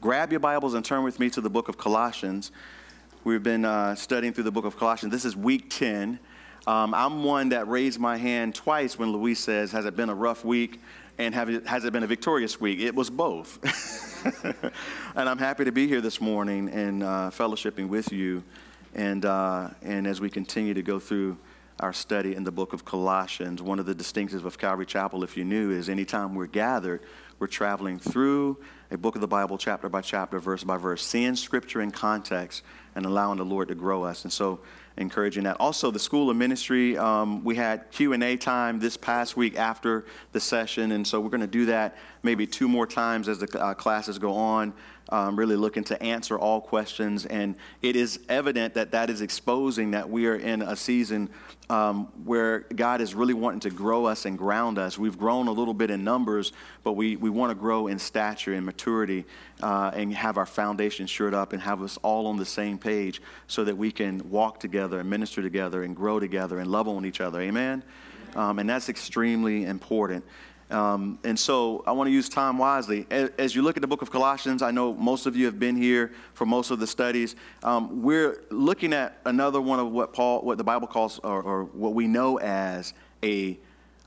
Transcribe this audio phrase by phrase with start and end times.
[0.00, 2.52] grab your Bibles and turn with me to the book of Colossians.
[3.22, 5.12] We've been uh, studying through the book of Colossians.
[5.12, 6.18] This is week 10.
[6.66, 10.14] Um, I'm one that raised my hand twice when Luis says, Has it been a
[10.14, 10.80] rough week?
[11.18, 12.80] And it, has it been a victorious week?
[12.80, 13.58] It was both.
[15.14, 18.42] and I'm happy to be here this morning and uh, fellowshipping with you.
[18.94, 21.36] And, uh, and as we continue to go through
[21.78, 25.36] our study in the book of Colossians, one of the distinctives of Calvary Chapel, if
[25.36, 27.02] you knew, is anytime we're gathered,
[27.40, 28.58] we're traveling through
[28.90, 32.62] a book of the Bible, chapter by chapter, verse by verse, seeing scripture in context
[32.94, 34.24] and allowing the Lord to grow us.
[34.24, 34.60] And so,
[34.96, 35.56] encouraging that.
[35.58, 40.40] Also, the School of Ministry, um, we had Q&A time this past week after the
[40.40, 43.72] session, and so we're going to do that maybe two more times as the uh,
[43.72, 44.74] classes go on
[45.10, 47.26] um, really looking to answer all questions.
[47.26, 51.30] And it is evident that that is exposing that we are in a season
[51.68, 54.98] um, where God is really wanting to grow us and ground us.
[54.98, 56.52] We've grown a little bit in numbers,
[56.82, 59.24] but we, we want to grow in stature and maturity
[59.62, 63.22] uh, and have our foundation shored up and have us all on the same page
[63.46, 67.04] so that we can walk together and minister together and grow together and love on
[67.04, 67.40] each other.
[67.40, 67.84] Amen?
[68.34, 70.24] Um, and that's extremely important.
[70.70, 73.06] Um, and so I want to use time wisely.
[73.10, 75.76] As, you look at the book of Colossians, I know most of you have been
[75.76, 77.34] here for most of the studies.
[77.64, 81.64] Um, we're looking at another one of what Paul, what the Bible calls, or, or
[81.64, 83.58] what we know as a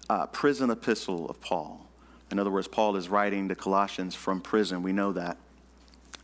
[0.10, 1.86] uh, prison epistle of Paul.
[2.32, 4.84] In other words, Paul is writing the Colossians from prison.
[4.84, 5.38] We know that.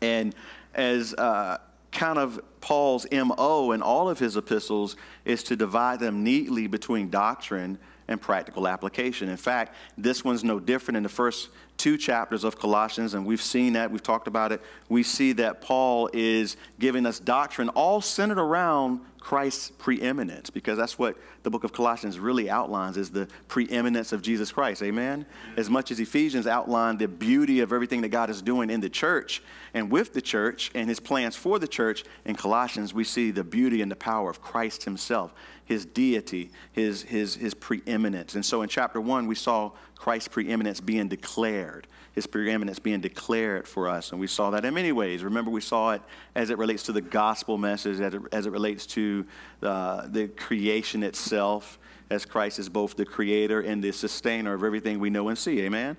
[0.02, 0.34] And
[0.74, 1.58] as uh,
[1.92, 4.96] kind of Paul's MO in all of his epistles
[5.26, 7.78] is to divide them neatly between doctrine
[8.10, 9.30] and practical application.
[9.30, 11.50] In fact, this one's no different in the first
[11.80, 14.62] two chapters of Colossians, and we've seen that, we've talked about it.
[14.90, 21.00] We see that Paul is giving us doctrine all centered around Christ's preeminence, because that's
[21.00, 24.82] what the book of Colossians really outlines is the preeminence of Jesus Christ.
[24.84, 25.26] Amen?
[25.58, 28.90] As much as Ephesians outlined the beauty of everything that God is doing in the
[28.90, 29.42] church
[29.74, 33.44] and with the church and his plans for the church, in Colossians we see the
[33.44, 35.34] beauty and the power of Christ himself
[35.70, 38.34] his deity, his, his, his preeminence.
[38.34, 43.68] And so in chapter one, we saw Christ's preeminence being declared, his preeminence being declared
[43.68, 44.12] for us.
[44.12, 45.26] And we saw that in many ways.
[45.26, 46.02] Remember, we saw it
[46.36, 49.26] as it relates to the gospel message, as it, as it relates to
[49.62, 51.78] uh, the creation itself,
[52.10, 55.60] as Christ is both the creator and the sustainer of everything we know and see.
[55.60, 55.98] Amen?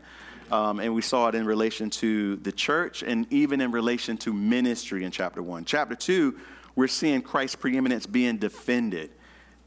[0.51, 4.33] Um, and we saw it in relation to the church and even in relation to
[4.33, 5.67] ministry in chapter one.
[5.67, 6.41] Chapter two,
[6.75, 9.11] we're seeing Christ's preeminence being defended.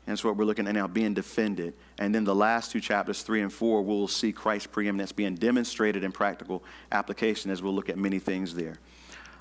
[0.05, 1.73] And that's what we're looking at now, being defended.
[1.97, 6.03] And then the last two chapters, three and four, we'll see Christ's preeminence being demonstrated
[6.03, 8.75] in practical application as we'll look at many things there.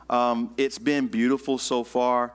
[0.08, 2.34] Um, it's been beautiful so far.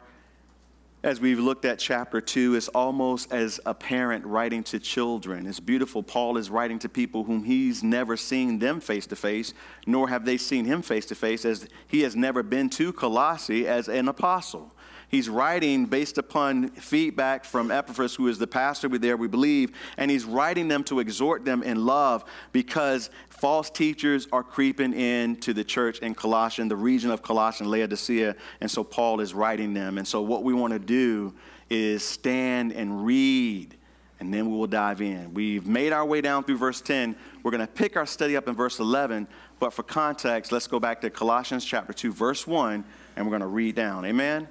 [1.03, 5.45] As we've looked at chapter two, it's almost as a parent writing to children.
[5.45, 6.01] It's beautiful.
[6.03, 9.53] Paul is writing to people whom he's never seen them face to face,
[9.85, 13.67] nor have they seen him face to face, as he has never been to Colossae
[13.67, 14.73] as an apostle.
[15.09, 20.11] He's writing based upon feedback from Epaphras, who is the pastor there, we believe, and
[20.11, 25.63] he's writing them to exhort them in love because false teachers are creeping into the
[25.63, 29.97] church in Colossian, the region of Colossian, Laodicea, and so Paul is writing them.
[29.97, 31.33] And so what we want to do
[31.69, 33.75] is stand and read
[34.19, 35.33] and then we will dive in.
[35.33, 37.15] We've made our way down through verse 10.
[37.43, 39.27] We're going to pick our study up in verse 11,
[39.59, 42.83] but for context, let's go back to Colossians chapter 2, verse 1,
[43.15, 44.05] and we're going to read down.
[44.05, 44.47] Amen?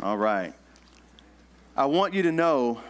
[0.00, 0.52] All right.
[1.74, 2.80] I want you to know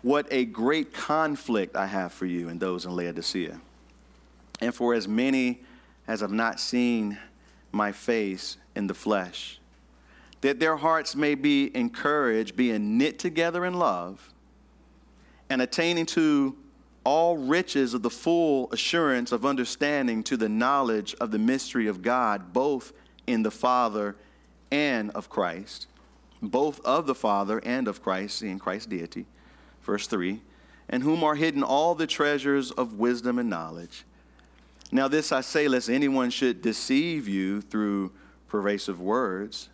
[0.00, 3.60] what a great conflict I have for you and those in Laodicea.
[4.60, 5.60] And for as many
[6.06, 7.18] as have not seen
[7.72, 9.60] my face in the flesh,
[10.40, 14.32] that their hearts may be encouraged, being knit together in love,
[15.50, 16.56] and attaining to
[17.04, 22.00] all riches of the full assurance of understanding to the knowledge of the mystery of
[22.00, 22.94] God, both
[23.26, 24.16] in the Father
[24.70, 25.86] and of Christ
[26.42, 29.26] both of the Father and of Christ, in Christ's deity.
[29.82, 30.40] Verse 3
[30.88, 34.04] And whom are hidden all the treasures of wisdom and knowledge.
[34.90, 38.12] Now, this I say, lest anyone should deceive you through
[38.48, 39.68] pervasive words.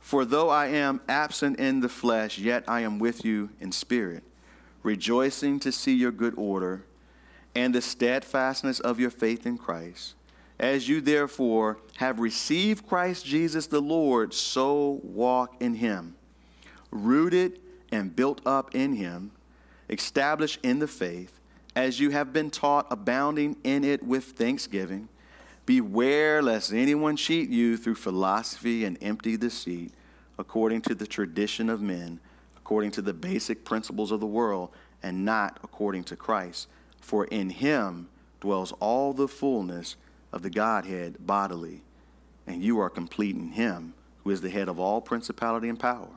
[0.00, 4.24] For though I am absent in the flesh, yet I am with you in spirit,
[4.82, 6.84] rejoicing to see your good order
[7.54, 10.14] and the steadfastness of your faith in Christ
[10.58, 16.16] as you therefore have received Christ Jesus the Lord, so walk in him,
[16.90, 17.60] rooted
[17.92, 19.30] and built up in him,
[19.88, 21.40] established in the faith,
[21.76, 25.08] as you have been taught, abounding in it with thanksgiving.
[25.64, 29.92] Beware lest anyone cheat you through philosophy and empty deceit,
[30.38, 32.18] according to the tradition of men,
[32.56, 34.70] according to the basic principles of the world,
[35.02, 36.68] and not according to Christ.
[37.00, 38.08] For in him
[38.40, 39.96] dwells all the fullness
[40.32, 41.82] of the Godhead bodily,
[42.46, 43.94] and you are complete in him,
[44.24, 46.08] who is the head of all principality and power.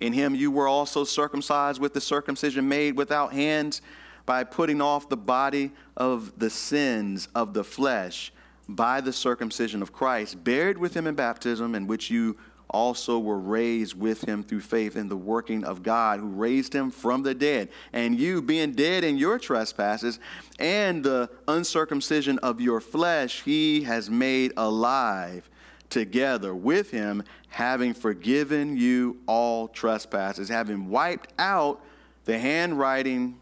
[0.00, 3.80] In him you were also circumcised with the circumcision made without hands
[4.26, 8.32] by putting off the body of the sins of the flesh
[8.68, 12.36] by the circumcision of Christ, buried with him in baptism, in which you
[12.70, 16.90] also were raised with him through faith in the working of God who raised him
[16.90, 17.68] from the dead.
[17.92, 20.18] And you, being dead in your trespasses
[20.58, 25.48] and the uncircumcision of your flesh, he has made alive
[25.90, 31.80] together with him, having forgiven you all trespasses, having wiped out
[32.24, 33.38] the handwriting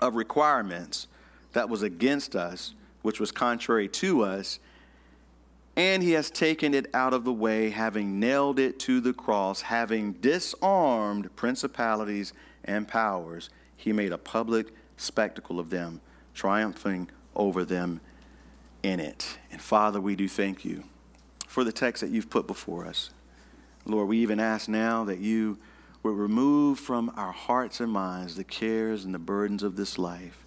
[0.00, 1.06] of requirements
[1.52, 4.58] that was against us, which was contrary to us
[5.76, 9.62] and he has taken it out of the way, having nailed it to the cross,
[9.62, 12.32] having disarmed principalities
[12.64, 13.50] and powers.
[13.76, 16.00] He made a public spectacle of them,
[16.32, 18.00] triumphing over them
[18.82, 19.38] in it.
[19.50, 20.84] And Father, we do thank you
[21.48, 23.10] for the text that you've put before us.
[23.84, 25.58] Lord, we even ask now that you
[26.02, 30.44] would remove from our hearts and minds the cares and the burdens of this life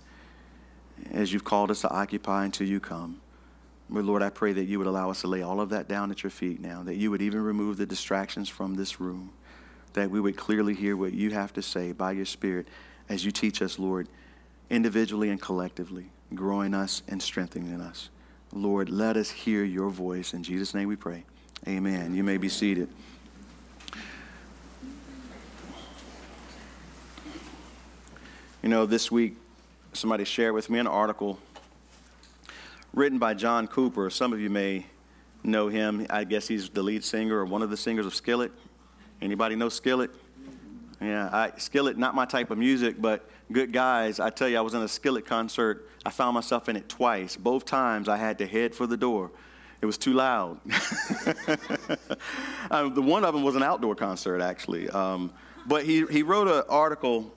[1.12, 3.21] as you've called us to occupy until you come.
[3.89, 6.12] But Lord, I pray that you would allow us to lay all of that down
[6.12, 9.31] at your feet now, that you would even remove the distractions from this room,
[9.94, 12.68] that we would clearly hear what you have to say by your Spirit
[13.07, 14.10] as you teach us, Lord,
[14.69, 18.10] individually and collectively, growing us and strengthening us.
[18.51, 20.33] Lord, let us hear your voice.
[20.33, 21.24] In Jesus' name we pray.
[21.68, 22.13] Amen.
[22.13, 22.90] You may be seated.
[28.62, 29.38] You know, this week,
[29.94, 31.40] somebody shared with me an article
[32.94, 34.10] written by John Cooper.
[34.10, 34.86] Some of you may
[35.44, 36.06] know him.
[36.10, 38.51] I guess he's the lead singer or one of the singers of Skillet.
[39.22, 40.12] Anybody know Skillet?
[41.01, 44.19] Yeah, I, Skillet, not my type of music, but good guys.
[44.19, 45.89] I tell you, I was in a Skillet concert.
[46.06, 47.36] I found myself in it twice.
[47.36, 49.31] Both times I had to head for the door.
[49.80, 50.60] It was too loud.
[52.72, 54.90] um, the one of them was an outdoor concert, actually.
[54.90, 55.31] Um,
[55.68, 57.31] but he, he wrote an article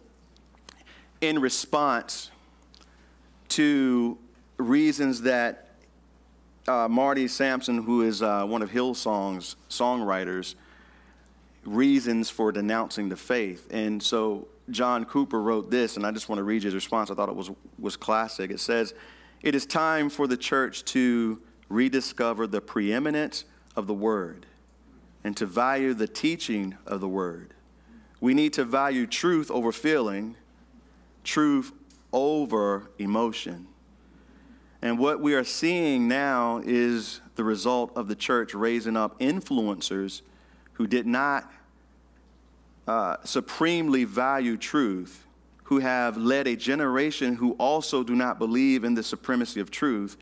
[1.21, 2.31] in response
[3.49, 4.17] to
[4.61, 5.69] reasons that
[6.69, 10.55] uh, Marty Sampson, who is uh, one of Hillsong's songwriters,
[11.65, 13.67] reasons for denouncing the faith.
[13.71, 17.11] And so John Cooper wrote this, and I just want to read his response.
[17.11, 18.51] I thought it was, was classic.
[18.51, 18.95] It says,
[19.43, 23.45] It is time for the church to rediscover the preeminence
[23.77, 24.47] of the word
[25.23, 27.55] and to value the teaching of the word.
[28.21, 30.37] We need to value truth over feeling,
[31.25, 31.73] truth
[32.13, 33.67] over emotion.
[34.83, 40.23] And what we are seeing now is the result of the church raising up influencers
[40.75, 41.53] who did not
[42.89, 45.27] uh, supremely value truth,
[45.65, 50.17] who have led a generation who also do not believe in the supremacy of truth.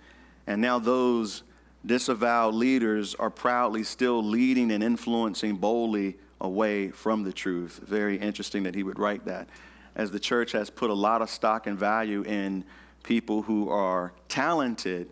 [0.47, 1.45] And now those
[1.87, 7.81] disavowed leaders are proudly still leading and influencing boldly away from the truth.
[7.87, 9.49] Very interesting that he would write that.
[9.95, 12.65] As the church has put a lot of stock and value in
[13.09, 15.09] people who are talented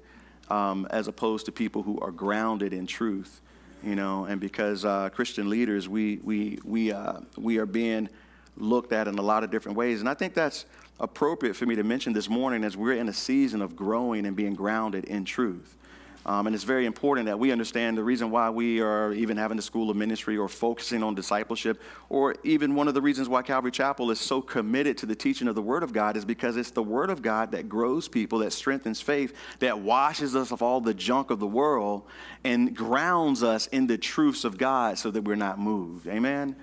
[0.51, 3.41] um, as opposed to people who are grounded in truth
[3.83, 4.27] you know?
[4.27, 8.11] And because uh, christian leaders we we we uh, we are being
[8.59, 10.01] looked at in a lot of different ways.
[10.01, 10.67] And i think that's
[11.01, 14.37] appropriate for me to mention this morning as we're in a season of growing and
[14.37, 15.77] being grounded in truth
[16.27, 19.57] um, and it's very important that we understand the reason why we are even having
[19.57, 23.43] the school of ministry or focusing on discipleship, or even one of the reasons why
[23.43, 26.57] Calvary Chapel is so committed to the teaching of the Word of God is because
[26.57, 30.63] it's the Word of God that grows people, that strengthens faith, that washes us of
[30.63, 32.03] all the junk of the world,
[32.43, 36.09] and grounds us in the truths of God so that we're not moved.
[36.09, 36.57] Amen?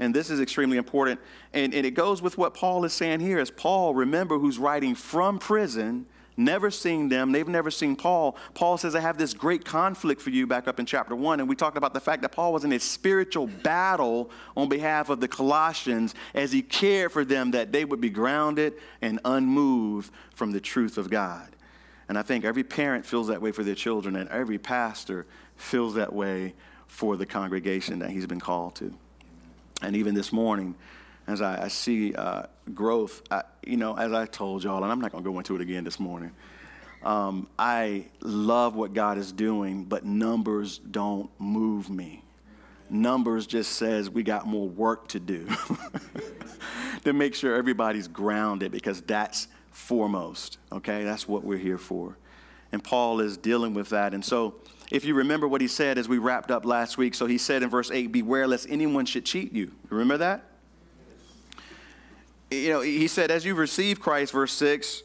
[0.00, 1.20] and this is extremely important.
[1.52, 3.38] And, and, it goes with what Paul is saying here.
[3.38, 6.06] As Paul, remember, who's writing from prison,
[6.36, 7.32] never seen them.
[7.32, 8.36] They've never seen Paul.
[8.54, 11.40] Paul says, I have this great conflict for you back up in chapter one.
[11.40, 15.08] And we talked about the fact that Paul was in a spiritual battle on behalf
[15.08, 20.10] of the Colossians as he cared for them that they would be grounded and unmoved
[20.34, 21.48] from the truth of God.
[22.08, 25.26] And I think every parent feels that way for their children, and every pastor
[25.56, 26.54] feels that way
[26.86, 28.92] for the congregation that he's been called to.
[29.80, 30.74] And even this morning,
[31.26, 35.00] as I, I see uh, growth, I, you know, as I told y'all, and I'm
[35.00, 36.32] not going to go into it again this morning.
[37.02, 42.22] Um, I love what God is doing, but numbers don't move me.
[42.88, 45.46] Numbers just says we got more work to do
[47.04, 51.04] to make sure everybody's grounded because that's foremost, okay?
[51.04, 52.16] That's what we're here for.
[52.72, 54.14] And Paul is dealing with that.
[54.14, 54.56] And so,
[54.90, 57.62] if you remember what he said as we wrapped up last week, so he said
[57.62, 59.72] in verse 8, Beware lest anyone should cheat you.
[59.88, 60.44] Remember that?
[62.50, 65.02] You know, he said, as you receive Christ, verse 6,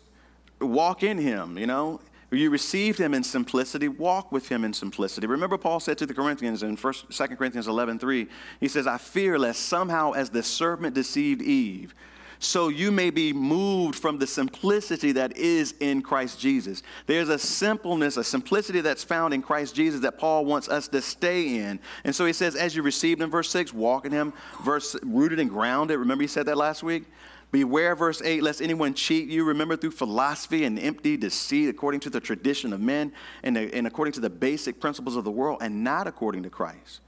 [0.62, 2.02] walk in him, you know.
[2.32, 5.26] You received him in simplicity, walk with him in simplicity.
[5.26, 8.28] Remember, Paul said to the Corinthians in 1, 2 Corinthians 11 3,
[8.60, 11.96] he says, I fear lest somehow, as the serpent deceived Eve,
[12.40, 16.84] so you may be moved from the simplicity that is in Christ Jesus.
[17.06, 21.02] There's a simpleness, a simplicity that's found in Christ Jesus that Paul wants us to
[21.02, 21.82] stay in.
[22.06, 24.32] And so he says, as you received in verse 6, walk in him,
[24.64, 26.00] verse rooted and grounded.
[26.00, 27.04] Remember he said that last week?
[27.52, 29.44] Beware, verse 8, lest anyone cheat you.
[29.44, 33.12] Remember, through philosophy and empty deceit, according to the tradition of men
[33.44, 37.02] and, and according to the basic principles of the world, and not according to Christ.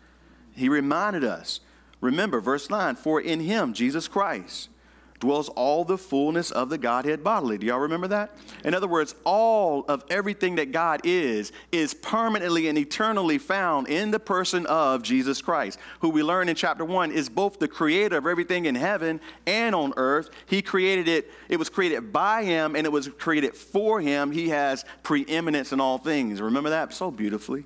[0.54, 1.62] He reminded us,
[2.02, 4.70] remember, verse 9, for in him, Jesus Christ,
[5.22, 7.58] dwells all the fullness of the Godhead bodily.
[7.58, 8.36] Do y'all remember that?
[8.66, 14.12] In other words, all of everything that God is, is permanently and eternally found in
[14.12, 18.18] the person of Jesus Christ, who we learn in chapter 1 is both the creator
[18.18, 20.32] of everything in heaven and on earth.
[20.48, 24.32] He created it, it was created by him, and it was created for him.
[24.32, 26.42] He has preeminence in all things.
[26.42, 27.63] Remember that so beautifully?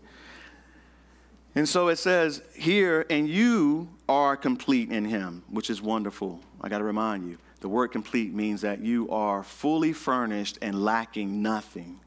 [1.55, 6.41] And so it says here, and you are complete in him, which is wonderful.
[6.59, 7.37] I got to remind you.
[7.65, 11.99] The word complete means that you are fully furnished and lacking nothing.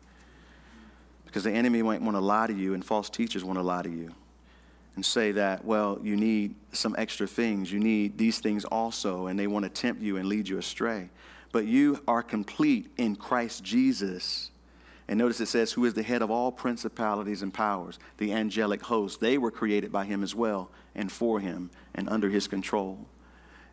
[1.27, 3.83] Because the enemy might want to lie to you, and false teachers want to lie
[3.83, 4.15] to you
[4.95, 7.73] and say that, well, you need some extra things.
[7.73, 11.11] You need these things also, and they want to tempt you and lead you astray.
[11.51, 14.53] But you are complete in Christ Jesus.
[15.09, 18.83] And notice it says, who is the head of all principalities and powers, the angelic
[18.83, 19.19] host.
[19.19, 23.07] They were created by him as well, and for him, and under his control.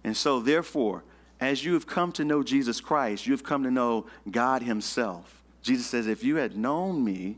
[0.04, 1.04] And so, therefore,
[1.40, 5.44] as you have come to know Jesus Christ, you have come to know God Himself.
[5.62, 7.38] Jesus says, If you had known me,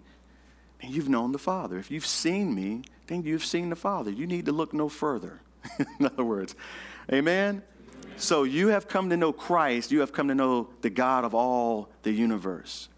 [0.82, 1.77] then you've known the Father.
[1.77, 4.12] If you've seen me, then you've seen the Father.
[4.12, 5.39] You need to look no further.
[6.00, 6.56] In other words,
[7.12, 7.63] amen?
[7.63, 7.63] amen?
[8.18, 9.92] So you have come to know Christ.
[9.92, 12.89] You have come to know the God of all the universe.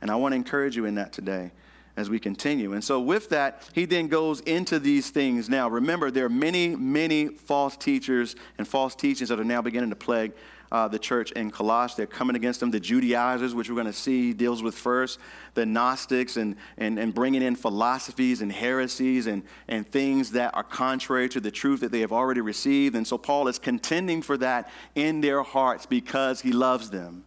[0.00, 1.52] And I want to encourage you in that today
[1.96, 2.72] as we continue.
[2.72, 5.48] And so, with that, he then goes into these things.
[5.48, 9.90] Now, remember, there are many, many false teachers and false teachings that are now beginning
[9.90, 10.32] to plague
[10.70, 11.94] uh, the church in Colossae.
[11.98, 12.70] They're coming against them.
[12.70, 15.18] The Judaizers, which we're going to see, deals with first.
[15.52, 20.64] The Gnostics and, and, and bringing in philosophies and heresies and, and things that are
[20.64, 22.96] contrary to the truth that they have already received.
[22.96, 27.24] And so, Paul is contending for that in their hearts because he loves them.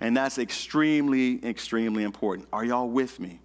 [0.00, 2.48] And that's extremely, extremely important.
[2.52, 3.40] Are y'all with me?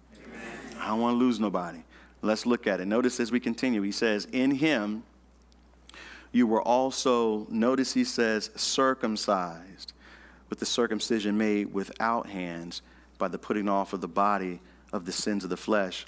[0.78, 1.82] I don't want to lose nobody.
[2.22, 2.86] Let's look at it.
[2.86, 5.04] Notice as we continue, he says, In him
[6.32, 9.92] you were also, notice he says, circumcised
[10.50, 12.82] with the circumcision made without hands
[13.18, 14.60] by the putting off of the body
[14.92, 16.06] of the sins of the flesh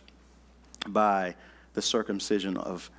[0.89, 1.35] by
[1.75, 2.91] the circumcision of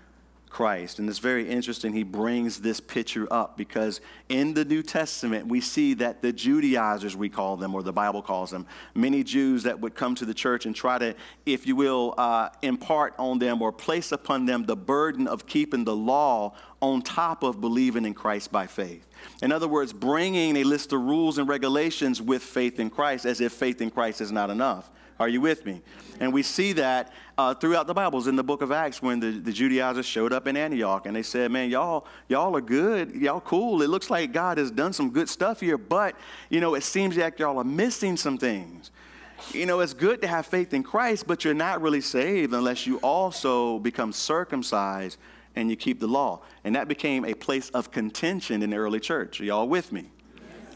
[0.52, 1.00] Christ.
[1.00, 1.94] And it's very interesting.
[1.94, 7.16] He brings this picture up because in the New Testament, we see that the Judaizers,
[7.16, 10.34] we call them, or the Bible calls them, many Jews that would come to the
[10.34, 11.16] church and try to,
[11.46, 15.86] if you will, uh, impart on them or place upon them the burden of keeping
[15.86, 19.08] the law on top of believing in Christ by faith.
[19.42, 23.40] In other words, bringing a list of rules and regulations with faith in Christ as
[23.40, 24.92] if faith in Christ is not enough.
[25.22, 25.84] Are you with me?
[26.20, 29.30] And we see that uh, throughout the Bibles in the book of Acts when the,
[29.30, 33.14] the Judaizers showed up in Antioch and they said, Man, y'all, y'all are good.
[33.14, 33.84] Y'all cool.
[33.84, 36.16] It looks like God has done some good stuff here, but,
[36.50, 38.90] you know, it seems like y'all are missing some things.
[39.54, 42.88] You know, it's good to have faith in Christ, but you're not really saved unless
[42.88, 45.20] you also become circumcised
[45.56, 46.42] and you keep the law.
[46.64, 49.40] And that became a place of contention in the early church.
[49.40, 50.10] Are y'all with me?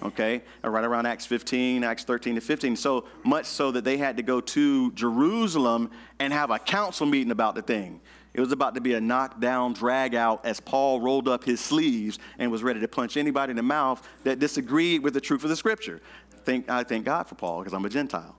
[0.04, 2.76] Okay, right around Acts 15, Acts 13 to 15.
[2.76, 7.32] So much so that they had to go to Jerusalem and have a council meeting
[7.32, 8.02] about the thing.
[8.34, 12.20] It was about to be a knockdown, drag out as Paul rolled up his sleeves
[12.38, 15.50] and was ready to punch anybody in the mouth that disagreed with the truth of
[15.50, 16.02] the scripture.
[16.44, 18.36] Thank, I thank God for Paul because I'm a Gentile.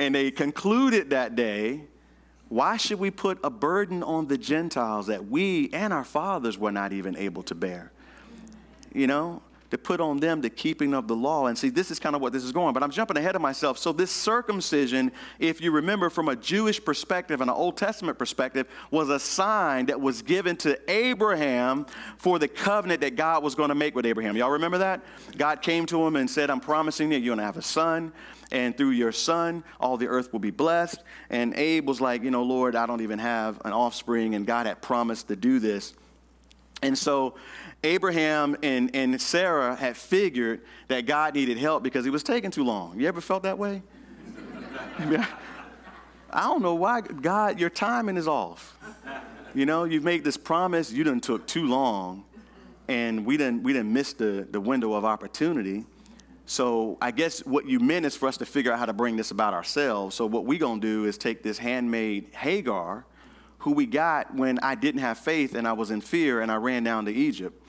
[0.00, 1.82] And they concluded that day
[2.50, 6.72] why should we put a burden on the Gentiles that we and our fathers were
[6.72, 7.92] not even able to bear?
[8.92, 9.40] You know,
[9.70, 11.46] to put on them the keeping of the law.
[11.46, 13.42] And see, this is kind of what this is going, but I'm jumping ahead of
[13.42, 13.78] myself.
[13.78, 18.66] So, this circumcision, if you remember from a Jewish perspective and an Old Testament perspective,
[18.90, 21.86] was a sign that was given to Abraham
[22.18, 24.36] for the covenant that God was going to make with Abraham.
[24.36, 25.02] Y'all remember that?
[25.36, 28.12] God came to him and said, I'm promising you, you're going to have a son
[28.52, 31.02] and through your son, all the earth will be blessed.
[31.28, 34.66] And Abe was like, You know, Lord, I don't even have an offspring, and God
[34.66, 35.94] had promised to do this.
[36.82, 37.34] And so
[37.82, 42.64] Abraham and, and Sarah had figured that God needed help because he was taking too
[42.64, 43.00] long.
[43.00, 43.82] You ever felt that way?
[46.32, 48.78] I don't know why God, your timing is off.
[49.54, 52.24] You know, you've made this promise, you didn't took too long,
[52.86, 55.84] and we didn't we didn't miss the, the window of opportunity.
[56.46, 59.16] So I guess what you meant is for us to figure out how to bring
[59.16, 60.16] this about ourselves.
[60.16, 63.04] So what going to do is take this handmaid Hagar,
[63.58, 66.56] who we got when I didn't have faith and I was in fear and I
[66.56, 67.59] ran down to Egypt.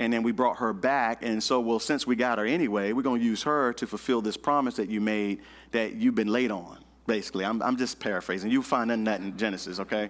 [0.00, 1.22] And then we brought her back.
[1.22, 4.22] And so, well, since we got her anyway, we're going to use her to fulfill
[4.22, 5.42] this promise that you made
[5.72, 7.44] that you've been late on, basically.
[7.44, 8.50] I'm, I'm just paraphrasing.
[8.50, 10.08] You'll find that in Genesis, okay?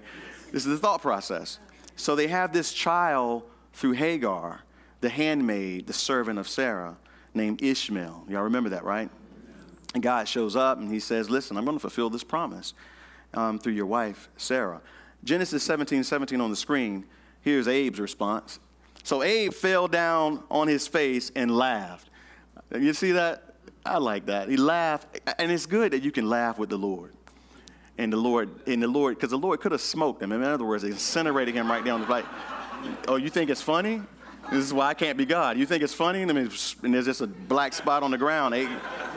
[0.52, 1.58] This is the thought process.
[1.96, 3.42] So they have this child
[3.72, 4.60] through Hagar,
[5.00, 6.96] the handmaid, the servant of Sarah,
[7.34, 8.26] named Ishmael.
[8.28, 9.10] Y'all remember that, right?
[9.94, 12.74] And God shows up and he says, Listen, I'm going to fulfill this promise
[13.34, 14.82] um, through your wife, Sarah.
[15.24, 17.06] Genesis 17 17 on the screen.
[17.40, 18.60] Here's Abe's response.
[19.02, 22.10] So Abe fell down on his face and laughed.
[22.74, 23.54] You see that?
[23.84, 24.48] I like that.
[24.48, 25.20] He laughed.
[25.38, 27.12] And it's good that you can laugh with the Lord.
[27.98, 30.32] And the Lord, and the Lord, because the Lord could have smoked him.
[30.32, 32.24] In other words, incinerated him right down the like,
[33.08, 34.00] oh, you think it's funny?
[34.50, 35.58] This is why I can't be God.
[35.58, 36.22] You think it's funny?
[36.22, 36.50] I mean,
[36.82, 38.54] and there's just a black spot on the ground.
[38.54, 38.70] Abe,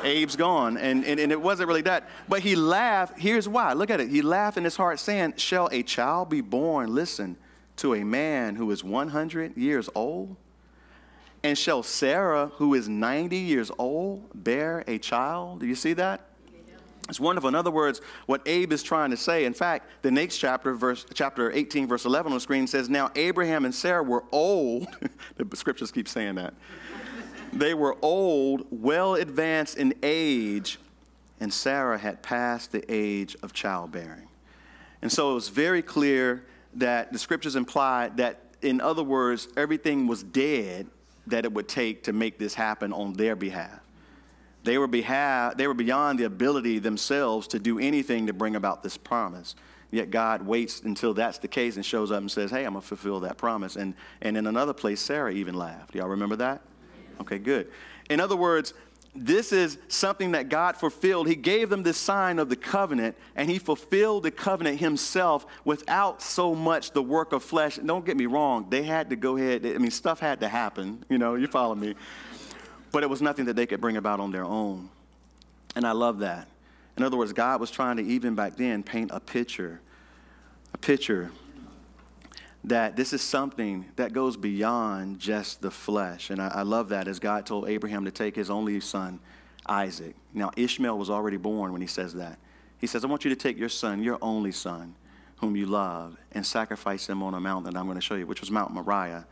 [0.04, 0.78] Abe's gone.
[0.78, 2.10] And, and, and it wasn't really that.
[2.28, 3.18] But he laughed.
[3.18, 3.74] Here's why.
[3.74, 4.10] Look at it.
[4.10, 7.38] He laughed in his heart, saying, Shall a child be born, listen,
[7.78, 10.36] to a man who is 100 years old?
[11.44, 15.60] And shall Sarah, who is 90 years old, bear a child?
[15.60, 16.30] Do you see that?
[17.10, 17.50] It's wonderful.
[17.50, 21.06] In other words, what Abe is trying to say, in fact, the next chapter, verse,
[21.14, 24.88] chapter 18, verse 11 on the screen says, Now Abraham and Sarah were old.
[25.36, 26.54] the scriptures keep saying that.
[27.52, 30.80] they were old, well advanced in age,
[31.42, 34.30] and Sarah had passed the age of childbearing.
[35.02, 40.08] And so it was very clear that the scriptures imply that, in other words, everything
[40.08, 40.88] was dead
[41.28, 43.80] that it would take to make this happen on their behalf.
[44.64, 48.82] They were, behalf, they were beyond the ability themselves to do anything to bring about
[48.82, 49.56] this promise.
[49.92, 52.82] Yet God waits until that's the case and shows up and says, Hey, I'm going
[52.82, 53.76] to fulfill that promise.
[53.76, 55.94] And, and in another place, Sarah even laughed.
[55.94, 56.62] Y'all remember that?
[57.22, 57.70] Okay, good.
[58.10, 58.74] In other words,
[59.16, 61.28] this is something that God fulfilled.
[61.28, 66.22] He gave them this sign of the covenant, and He fulfilled the covenant Himself without
[66.22, 67.78] so much the work of flesh.
[67.78, 71.06] Don't get me wrong, they had to go ahead, I mean, stuff had to happen.
[71.10, 71.96] You know, you follow me.
[72.92, 74.90] But it was nothing that they could bring about on their own.
[75.76, 76.48] And I love that.
[76.98, 79.80] In other words, God was trying to, even back then, paint a picture,
[80.74, 81.32] a picture
[82.66, 86.30] that this is something that goes beyond just the flesh.
[86.30, 89.20] And I, I, love that as God told Abraham to take his only son,
[89.66, 90.16] Isaac.
[90.34, 92.40] Now, Ishmael was already born when he says that.
[92.78, 94.96] He says, I want you to take your son, your only son,
[95.38, 98.28] whom you love, and sacrifice him on a mountain that I'm going to show you,
[98.28, 99.26] which was Mount Moriah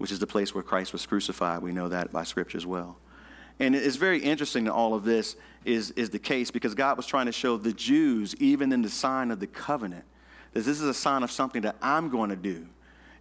[0.00, 1.60] which is the place where Christ was crucified.
[1.60, 2.96] We know that by Scripture as well.
[3.58, 7.04] And it's very interesting that all of this is, is the case because God was
[7.04, 10.06] trying to show the Jews, even in the sign of the covenant,
[10.52, 12.66] that this is a sign of something that I'm going to do.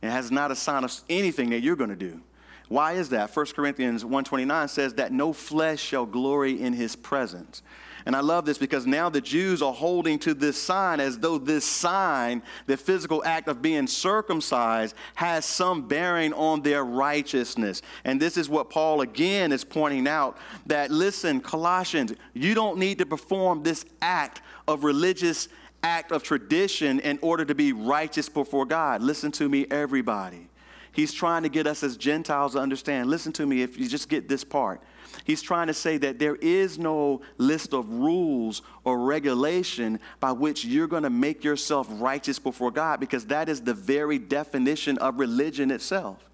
[0.01, 2.21] It has not a sign of anything that you're going to do.
[2.69, 3.35] Why is that?
[3.35, 7.63] 1 Corinthians 1.29 says that no flesh shall glory in his presence.
[8.05, 11.37] And I love this because now the Jews are holding to this sign as though
[11.37, 17.81] this sign, the physical act of being circumcised, has some bearing on their righteousness.
[18.05, 20.37] And this is what Paul again is pointing out
[20.67, 25.49] that listen, Colossians, you don't need to perform this act of religious
[25.83, 29.01] act of tradition in order to be righteous before God.
[29.01, 30.49] Listen to me, everybody.
[30.91, 33.09] He's trying to get us as Gentiles to understand.
[33.09, 34.81] Listen to me if you just get this part.
[35.23, 40.65] He's trying to say that there is no list of rules or regulation by which
[40.65, 45.19] you're going to make yourself righteous before God because that is the very definition of
[45.19, 46.29] religion itself.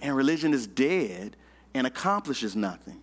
[0.00, 1.36] And religion is dead
[1.74, 3.01] and accomplishes nothing.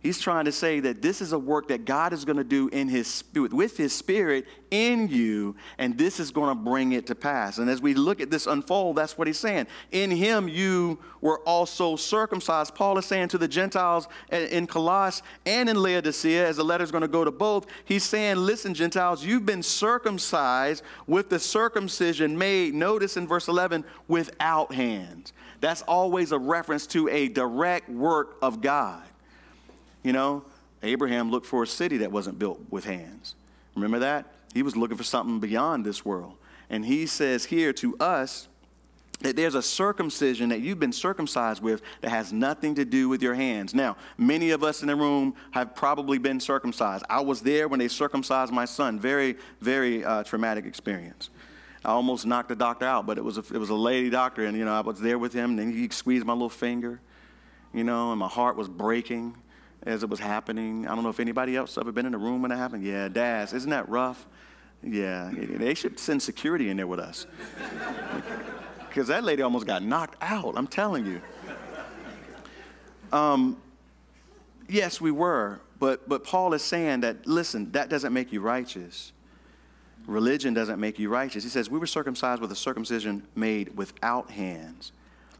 [0.00, 2.68] He's trying to say that this is a work that God is going to do
[2.68, 7.08] in his spirit, with his spirit in you, and this is going to bring it
[7.08, 7.58] to pass.
[7.58, 9.66] And as we look at this unfold, that's what he's saying.
[9.90, 12.76] In him you were also circumcised.
[12.76, 16.92] Paul is saying to the Gentiles in Colossus and in Laodicea, as the letter is
[16.92, 22.38] going to go to both, he's saying, listen, Gentiles, you've been circumcised with the circumcision
[22.38, 25.32] made, notice in verse 11, without hands.
[25.60, 29.02] That's always a reference to a direct work of God.
[30.02, 30.44] You know,
[30.82, 33.34] Abraham looked for a city that wasn't built with hands.
[33.74, 34.26] Remember that?
[34.54, 36.34] He was looking for something beyond this world.
[36.70, 38.48] And he says here to us
[39.20, 43.20] that there's a circumcision that you've been circumcised with that has nothing to do with
[43.20, 43.74] your hands.
[43.74, 47.04] Now, many of us in the room have probably been circumcised.
[47.10, 49.00] I was there when they circumcised my son.
[49.00, 51.30] Very, very uh, traumatic experience.
[51.84, 54.44] I almost knocked the doctor out, but it was a, it was a lady doctor,
[54.44, 57.00] and you know I was there with him, and he squeezed my little finger,
[57.72, 59.36] you know, and my heart was breaking
[59.88, 60.86] as it was happening.
[60.86, 62.84] I don't know if anybody else ever been in a room when it happened.
[62.84, 64.26] Yeah, Daz, isn't that rough?
[64.82, 67.26] Yeah, they should send security in there with us.
[68.88, 71.20] Because that lady almost got knocked out, I'm telling you.
[73.12, 73.58] Um,
[74.68, 75.60] Yes, we were.
[75.78, 79.12] But, but Paul is saying that, listen, that doesn't make you righteous.
[80.06, 81.42] Religion doesn't make you righteous.
[81.42, 84.92] He says, We were circumcised with a circumcision made without hands,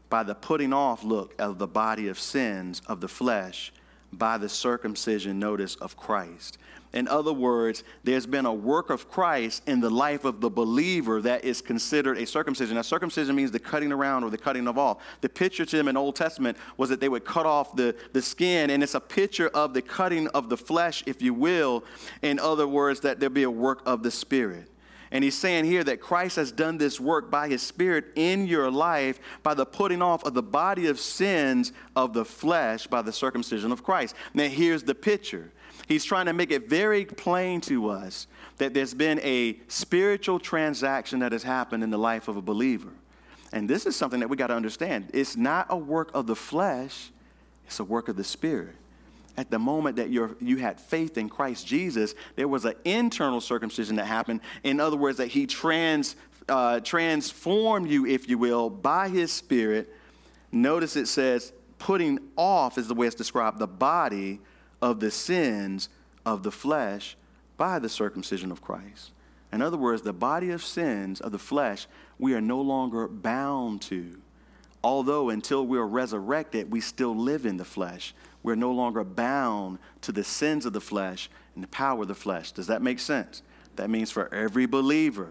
[0.09, 3.71] by the putting off, look, of the body of sins of the flesh,
[4.11, 6.57] by the circumcision, notice, of Christ.
[6.91, 11.21] In other words, there's been a work of Christ in the life of the believer
[11.21, 12.75] that is considered a circumcision.
[12.75, 14.97] Now, circumcision means the cutting around or the cutting of off.
[15.21, 18.23] The picture to them in Old Testament was that they would cut off the, the
[18.23, 21.83] skin, and it's a picture of the cutting of the flesh, if you will.
[22.23, 24.67] In other words, that there be a work of the Spirit.
[25.11, 28.69] And he's saying here that Christ has done this work by his Spirit in your
[28.69, 33.11] life by the putting off of the body of sins of the flesh by the
[33.13, 34.15] circumcision of Christ.
[34.33, 35.51] Now, here's the picture
[35.87, 41.19] He's trying to make it very plain to us that there's been a spiritual transaction
[41.19, 42.91] that has happened in the life of a believer.
[43.51, 45.09] And this is something that we got to understand.
[45.13, 47.09] It's not a work of the flesh,
[47.65, 48.75] it's a work of the Spirit.
[49.39, 53.39] At the moment that you you had faith in Christ Jesus, there was an internal
[53.39, 54.41] circumcision that happened.
[54.63, 56.17] In other words, that He trans,
[56.49, 59.95] uh, transformed you, if you will, by His Spirit.
[60.51, 64.41] Notice it says, putting off is the way it's described, the body
[64.81, 65.87] of the sins
[66.25, 67.15] of the flesh
[67.55, 69.11] by the circumcision of Christ.
[69.53, 73.81] In other words, the body of sins of the flesh we are no longer bound
[73.83, 74.19] to.
[74.83, 78.13] Although until we are resurrected, we still live in the flesh.
[78.43, 82.15] We're no longer bound to the sins of the flesh and the power of the
[82.15, 82.51] flesh.
[82.51, 83.41] Does that make sense?
[83.75, 85.29] That means for every believer,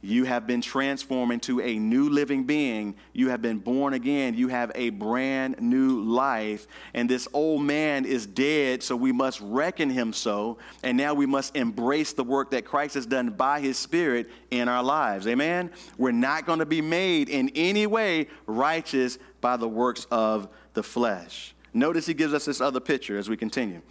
[0.00, 2.94] you have been transformed into a new living being.
[3.12, 4.34] You have been born again.
[4.34, 6.68] You have a brand new life.
[6.94, 10.58] And this old man is dead, so we must reckon him so.
[10.84, 14.68] And now we must embrace the work that Christ has done by his Spirit in
[14.68, 15.26] our lives.
[15.26, 15.70] Amen?
[15.96, 20.84] We're not going to be made in any way righteous by the works of the
[20.84, 21.54] flesh.
[21.72, 23.82] Notice he gives us this other picture as we continue.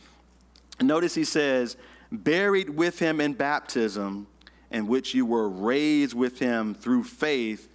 [0.81, 1.77] Notice he says,
[2.11, 4.27] buried with him in baptism
[4.71, 7.69] in which you were raised with him through faith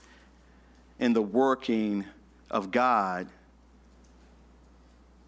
[0.98, 2.04] in the working
[2.50, 3.28] of God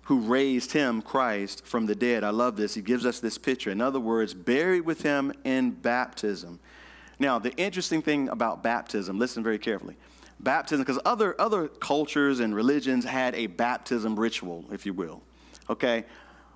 [0.02, 2.24] who raised him, Christ, from the dead.
[2.24, 2.74] I love this.
[2.74, 3.70] He gives us this picture.
[3.70, 6.60] In other words, buried with him in baptism.
[7.18, 9.96] Now, the interesting thing about baptism, listen very carefully.
[10.40, 15.22] Baptism, because other, other cultures and religions had a baptism ritual, if you will.
[15.70, 16.04] Okay?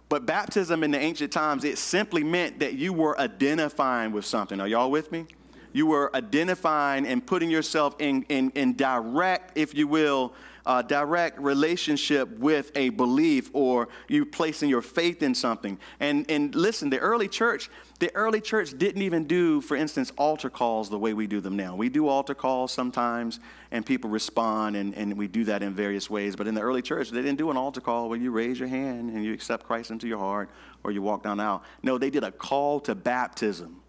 [0.09, 4.61] But baptism in the ancient times, it simply meant that you were identifying with something.
[4.61, 5.27] Are y'all with me?
[5.73, 10.33] You were identifying and putting yourself in, in, in direct, if you will,
[10.69, 15.79] uh, direct relationship with a belief or you placing your faith in something.
[15.99, 20.51] And, and listen, the early church, the early church didn't even do, for instance, altar
[20.51, 21.75] calls the way we do them now.
[21.75, 26.11] We do altar calls sometimes and people respond and, and we do that in various
[26.11, 26.37] ways.
[26.37, 28.69] But in the early church, they didn't do an altar call where you raise your
[28.69, 30.51] hand and you accept Christ into your heart
[30.85, 31.63] or you walk down the aisle.
[31.83, 33.81] No, they did a call to baptism.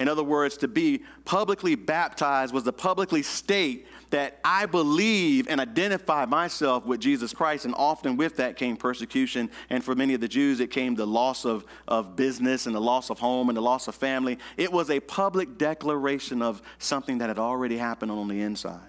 [0.00, 5.60] In other words, to be publicly baptized was to publicly state that I believe and
[5.60, 7.66] identify myself with Jesus Christ.
[7.66, 9.50] And often with that came persecution.
[9.68, 12.80] And for many of the Jews, it came the loss of, of business and the
[12.80, 14.38] loss of home and the loss of family.
[14.56, 18.80] It was a public declaration of something that had already happened on the inside.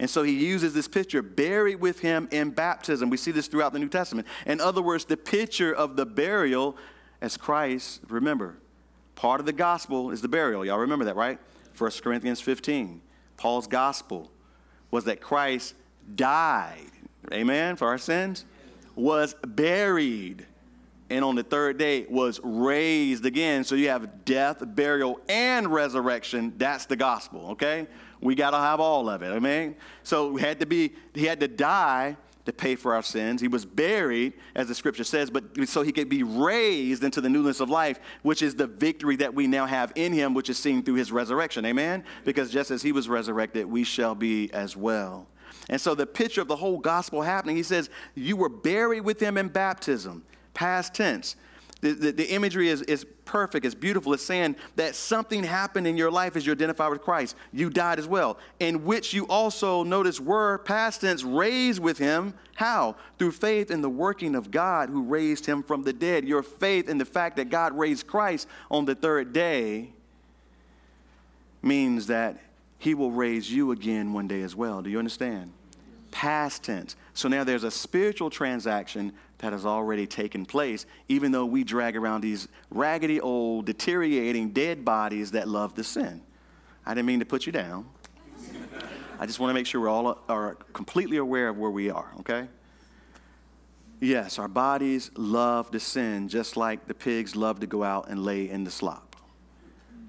[0.00, 3.10] And so he uses this picture, buried with him in baptism.
[3.10, 4.26] We see this throughout the New Testament.
[4.44, 6.76] In other words, the picture of the burial
[7.20, 8.58] as Christ, remember,
[9.18, 10.64] part of the gospel is the burial.
[10.64, 11.40] Y'all remember that, right?
[11.76, 13.00] 1 Corinthians 15.
[13.36, 14.30] Paul's gospel
[14.92, 15.74] was that Christ
[16.14, 16.86] died,
[17.32, 18.44] amen, for our sins,
[18.94, 20.46] was buried,
[21.10, 23.64] and on the third day was raised again.
[23.64, 26.54] So you have death, burial, and resurrection.
[26.56, 27.88] That's the gospel, okay?
[28.20, 29.74] We got to have all of it, amen?
[30.04, 32.16] So he had to be, he had to die
[32.48, 33.42] to pay for our sins.
[33.42, 37.28] He was buried, as the scripture says, but so he could be raised into the
[37.28, 40.58] newness of life, which is the victory that we now have in him, which is
[40.58, 41.66] seen through his resurrection.
[41.66, 42.02] Amen?
[42.24, 45.26] Because just as he was resurrected, we shall be as well.
[45.68, 49.20] And so the picture of the whole gospel happening, he says, You were buried with
[49.20, 51.36] him in baptism, past tense.
[51.80, 54.12] The, the, the, imagery is, is perfect, it's beautiful.
[54.12, 57.36] It's saying that something happened in your life as you identify with Christ.
[57.52, 62.34] You died as well, in which you also, notice, were past tense, raised with him.
[62.56, 62.96] How?
[63.18, 66.24] Through faith in the working of God who raised him from the dead.
[66.24, 69.90] Your faith in the fact that God raised Christ on the third day
[71.62, 72.38] means that
[72.78, 74.82] he will raise you again one day as well.
[74.82, 75.52] Do you understand?
[76.10, 76.96] Past tense.
[77.18, 81.96] So now there's a spiritual transaction that has already taken place, even though we drag
[81.96, 86.22] around these raggedy old, deteriorating, dead bodies that love to sin.
[86.86, 87.88] I didn't mean to put you down.
[89.18, 92.08] I just want to make sure we all are completely aware of where we are,
[92.20, 92.46] okay?
[93.98, 98.24] Yes, our bodies love to sin just like the pigs love to go out and
[98.24, 99.16] lay in the slop.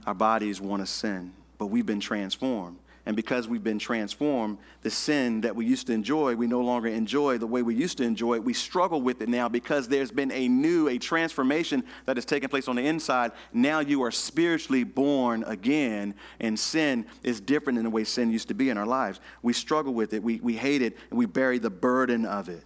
[0.05, 2.77] Our bodies want to sin, but we've been transformed.
[3.05, 6.89] And because we've been transformed, the sin that we used to enjoy, we no longer
[6.89, 8.43] enjoy the way we used to enjoy it.
[8.43, 12.49] We struggle with it now because there's been a new, a transformation that has taken
[12.49, 13.31] place on the inside.
[13.53, 18.49] Now you are spiritually born again, and sin is different than the way sin used
[18.49, 19.19] to be in our lives.
[19.41, 22.63] We struggle with it, we, we hate it, and we bury the burden of it.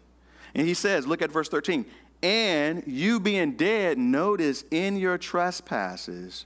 [0.55, 1.85] And he says, look at verse 13,
[2.21, 6.45] and you being dead, notice in your trespasses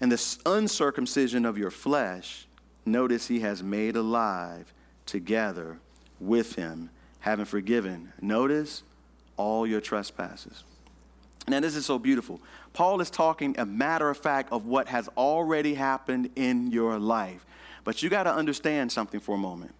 [0.00, 2.46] and the uncircumcision of your flesh,
[2.86, 4.72] notice he has made alive
[5.06, 5.78] together
[6.20, 8.12] with him, having forgiven.
[8.20, 8.82] Notice
[9.36, 10.64] all your trespasses.
[11.48, 12.40] Now, this is so beautiful.
[12.74, 17.44] Paul is talking a matter of fact of what has already happened in your life.
[17.84, 19.74] But you got to understand something for a moment.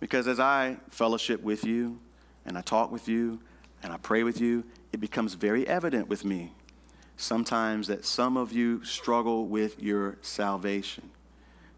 [0.00, 1.98] Because as I fellowship with you
[2.44, 3.40] and I talk with you
[3.82, 6.52] and I pray with you, it becomes very evident with me
[7.18, 11.10] sometimes that some of you struggle with your salvation.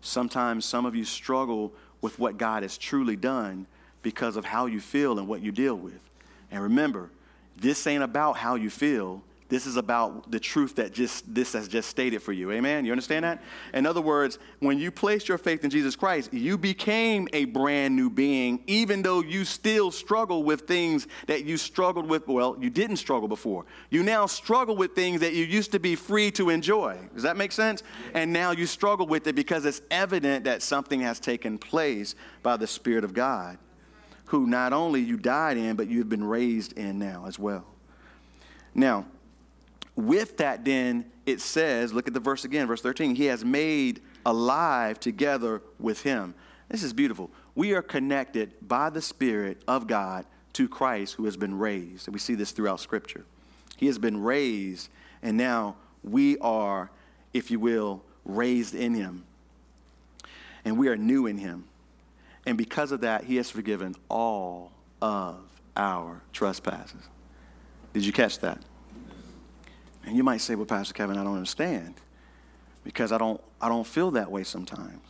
[0.02, 3.66] Sometimes some of you struggle with what God has truly done
[4.02, 6.10] because of how you feel and what you deal with.
[6.50, 7.10] And remember,
[7.56, 11.68] this ain't about how you feel, this is about the truth that just this has
[11.68, 12.52] just stated for you.
[12.52, 12.84] Amen.
[12.84, 13.42] You understand that?
[13.74, 17.96] In other words, when you placed your faith in Jesus Christ, you became a brand
[17.96, 22.28] new being, even though you still struggle with things that you struggled with.
[22.28, 23.66] Well, you didn't struggle before.
[23.90, 26.96] You now struggle with things that you used to be free to enjoy.
[27.12, 27.82] Does that make sense?
[28.14, 32.56] And now you struggle with it because it's evident that something has taken place by
[32.56, 33.58] the Spirit of God,
[34.26, 37.64] who not only you died in, but you've been raised in now as well.
[38.74, 39.06] Now,
[40.06, 44.00] with that, then, it says, look at the verse again, verse 13, he has made
[44.26, 46.34] alive together with him.
[46.68, 47.30] This is beautiful.
[47.54, 52.06] We are connected by the Spirit of God to Christ who has been raised.
[52.06, 53.24] And we see this throughout Scripture.
[53.76, 54.88] He has been raised,
[55.22, 56.90] and now we are,
[57.32, 59.24] if you will, raised in him.
[60.64, 61.64] And we are new in him.
[62.46, 65.38] And because of that, he has forgiven all of
[65.76, 67.02] our trespasses.
[67.92, 68.62] Did you catch that?
[70.04, 71.94] And you might say, well, Pastor Kevin, I don't understand
[72.84, 75.00] because I don't, I don't feel that way sometimes.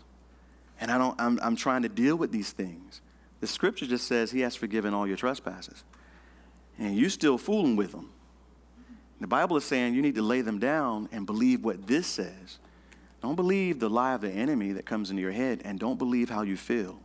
[0.80, 3.00] And I don't, I'm, I'm trying to deal with these things.
[3.40, 5.84] The scripture just says he has forgiven all your trespasses.
[6.78, 8.10] And you're still fooling with them.
[9.20, 12.58] The Bible is saying you need to lay them down and believe what this says.
[13.20, 16.30] Don't believe the lie of the enemy that comes into your head and don't believe
[16.30, 16.98] how you feel.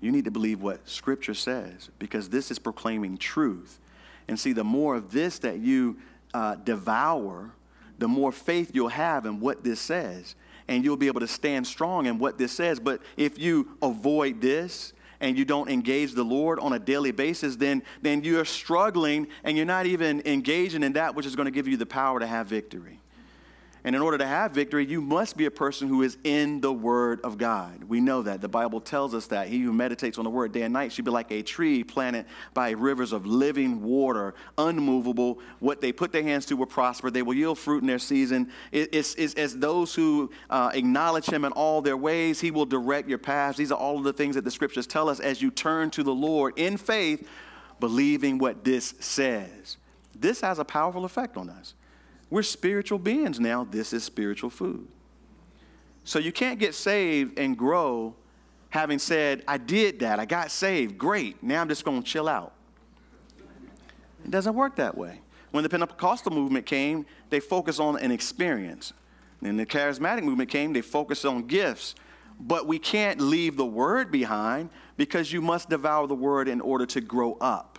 [0.00, 3.80] You need to believe what Scripture says because this is proclaiming truth.
[4.28, 5.98] And see, the more of this that you
[6.34, 7.52] uh, devour,
[7.98, 10.34] the more faith you'll have in what this says.
[10.68, 12.78] And you'll be able to stand strong in what this says.
[12.78, 17.56] But if you avoid this, and you don't engage the Lord on a daily basis,
[17.56, 21.50] then, then you're struggling and you're not even engaging in that which is going to
[21.50, 22.99] give you the power to have victory.
[23.82, 26.72] And in order to have victory, you must be a person who is in the
[26.72, 27.84] Word of God.
[27.84, 28.42] We know that.
[28.42, 29.48] The Bible tells us that.
[29.48, 32.26] He who meditates on the Word day and night should be like a tree planted
[32.52, 35.38] by rivers of living water, unmovable.
[35.60, 37.10] What they put their hands to will prosper.
[37.10, 38.50] They will yield fruit in their season.
[38.70, 43.08] it's, it's, as those who uh, acknowledge Him in all their ways, He will direct
[43.08, 43.56] your paths.
[43.56, 46.02] These are all of the things that the Scriptures tell us as you turn to
[46.02, 47.26] the Lord in faith,
[47.78, 49.78] believing what this says.
[50.14, 51.74] This has a powerful effect on us.
[52.30, 53.64] We're spiritual beings now.
[53.64, 54.86] This is spiritual food.
[56.04, 58.14] So you can't get saved and grow
[58.70, 62.28] having said, I did that, I got saved, great, now I'm just going to chill
[62.28, 62.52] out.
[64.24, 65.20] It doesn't work that way.
[65.50, 68.92] When the Pentecostal movement came, they focused on an experience.
[69.42, 71.96] Then the charismatic movement came, they focused on gifts.
[72.38, 76.86] But we can't leave the word behind because you must devour the word in order
[76.86, 77.69] to grow up.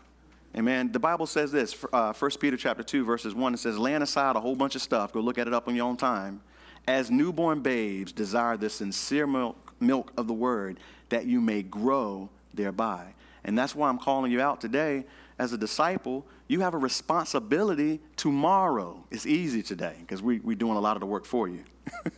[0.55, 0.91] Amen.
[0.91, 4.35] The Bible says this, uh, 1 Peter chapter 2, verses 1, it says, laying aside
[4.35, 6.41] a whole bunch of stuff, go look at it up on your own time.
[6.87, 12.29] As newborn babes, desire the sincere milk, milk of the word, that you may grow
[12.53, 13.13] thereby.
[13.43, 15.05] And that's why I'm calling you out today.
[15.39, 19.05] As a disciple, you have a responsibility tomorrow.
[19.09, 21.63] It's easy today because we, we're doing a lot of the work for you.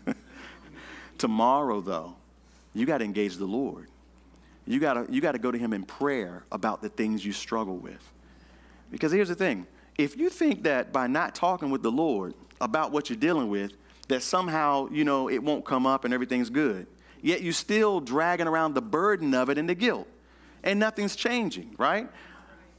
[1.17, 2.15] tomorrow, though,
[2.74, 3.88] you got to engage the Lord.
[4.65, 7.78] You got you got to go to Him in prayer about the things you struggle
[7.78, 8.12] with.
[8.94, 9.66] Because here's the thing.
[9.98, 13.74] If you think that by not talking with the Lord about what you're dealing with,
[14.08, 16.86] that somehow, you know, it won't come up and everything's good,
[17.20, 20.08] yet you're still dragging around the burden of it and the guilt,
[20.64, 22.08] and nothing's changing, right?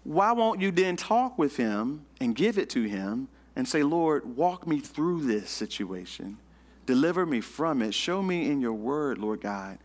[0.05, 4.37] Why won't you then talk with Him and give it to Him and say, Lord,
[4.37, 6.39] walk me through this situation,
[6.87, 9.79] deliver me from it, show me in your word, Lord God,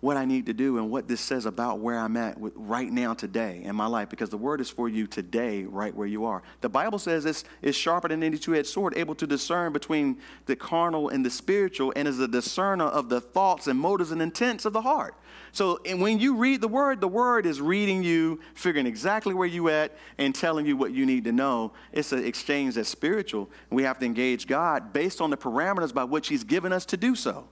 [0.00, 3.14] what I need to do and what this says about where I'm at right now
[3.14, 6.42] today in my life because the word is for you today, right where you are.
[6.60, 10.18] The Bible says it's, it's sharper than any two edged sword, able to discern between
[10.46, 14.22] the carnal and the spiritual, and is a discerner of the thoughts and motives and
[14.22, 15.14] intents of the heart.
[15.50, 19.68] So when you read the word, the word is reading you, figuring exactly where you
[19.68, 21.72] at, and telling you what you need to know.
[21.92, 23.50] It's an exchange that's spiritual.
[23.70, 26.96] We have to engage God based on the parameters by which He's given us to
[26.96, 27.48] do so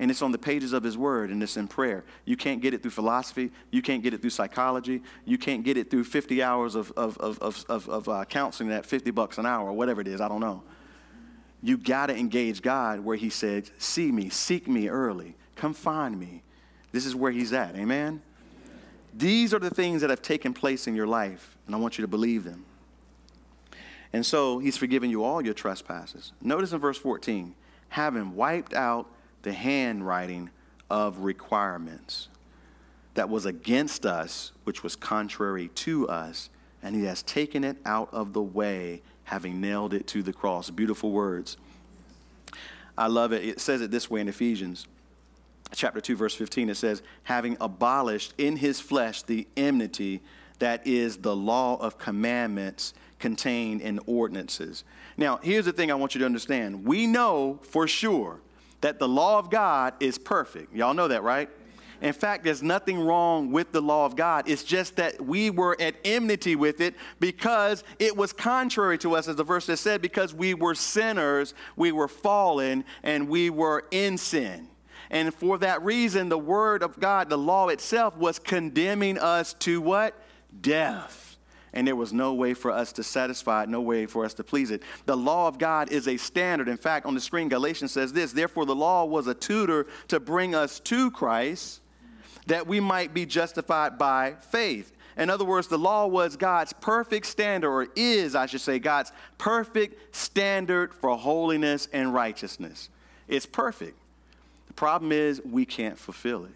[0.00, 2.04] and it's on the pages of his word and it's in prayer.
[2.24, 3.52] You can't get it through philosophy.
[3.70, 5.02] You can't get it through psychology.
[5.26, 8.86] You can't get it through 50 hours of, of, of, of, of uh, counseling at
[8.86, 10.22] 50 bucks an hour or whatever it is.
[10.22, 10.62] I don't know.
[11.62, 16.18] You got to engage God where he said, see me, seek me early, come find
[16.18, 16.42] me.
[16.92, 17.76] This is where he's at.
[17.76, 18.22] Amen?
[19.12, 22.02] These are the things that have taken place in your life, and I want you
[22.02, 22.64] to believe them.
[24.14, 26.32] And so he's forgiven you all your trespasses.
[26.40, 27.54] Notice in verse 14,
[27.90, 29.06] having wiped out
[29.42, 30.50] the handwriting
[30.88, 32.28] of requirements
[33.14, 36.50] that was against us, which was contrary to us,
[36.82, 40.70] and he has taken it out of the way, having nailed it to the cross.
[40.70, 41.56] Beautiful words.
[42.96, 43.44] I love it.
[43.44, 44.86] It says it this way in Ephesians
[45.72, 50.20] chapter 2 verse 15 it says having abolished in his flesh the enmity
[50.58, 54.84] that is the law of commandments contained in ordinances.
[55.16, 56.84] Now, here's the thing I want you to understand.
[56.84, 58.40] We know for sure
[58.80, 60.74] that the law of God is perfect.
[60.74, 61.48] Y'all know that, right?
[62.00, 64.48] In fact, there's nothing wrong with the law of God.
[64.48, 69.28] It's just that we were at enmity with it because it was contrary to us,
[69.28, 73.84] as the verse has said, because we were sinners, we were fallen, and we were
[73.90, 74.68] in sin.
[75.10, 79.80] And for that reason, the word of God, the law itself, was condemning us to
[79.82, 80.14] what?
[80.62, 81.29] Death
[81.72, 84.44] and there was no way for us to satisfy it, no way for us to
[84.44, 84.82] please it.
[85.06, 86.68] The law of God is a standard.
[86.68, 90.20] In fact, on the screen, Galatians says this Therefore, the law was a tutor to
[90.20, 91.80] bring us to Christ
[92.46, 94.92] that we might be justified by faith.
[95.16, 99.12] In other words, the law was God's perfect standard, or is, I should say, God's
[99.38, 102.88] perfect standard for holiness and righteousness.
[103.28, 103.98] It's perfect.
[104.66, 106.52] The problem is we can't fulfill it.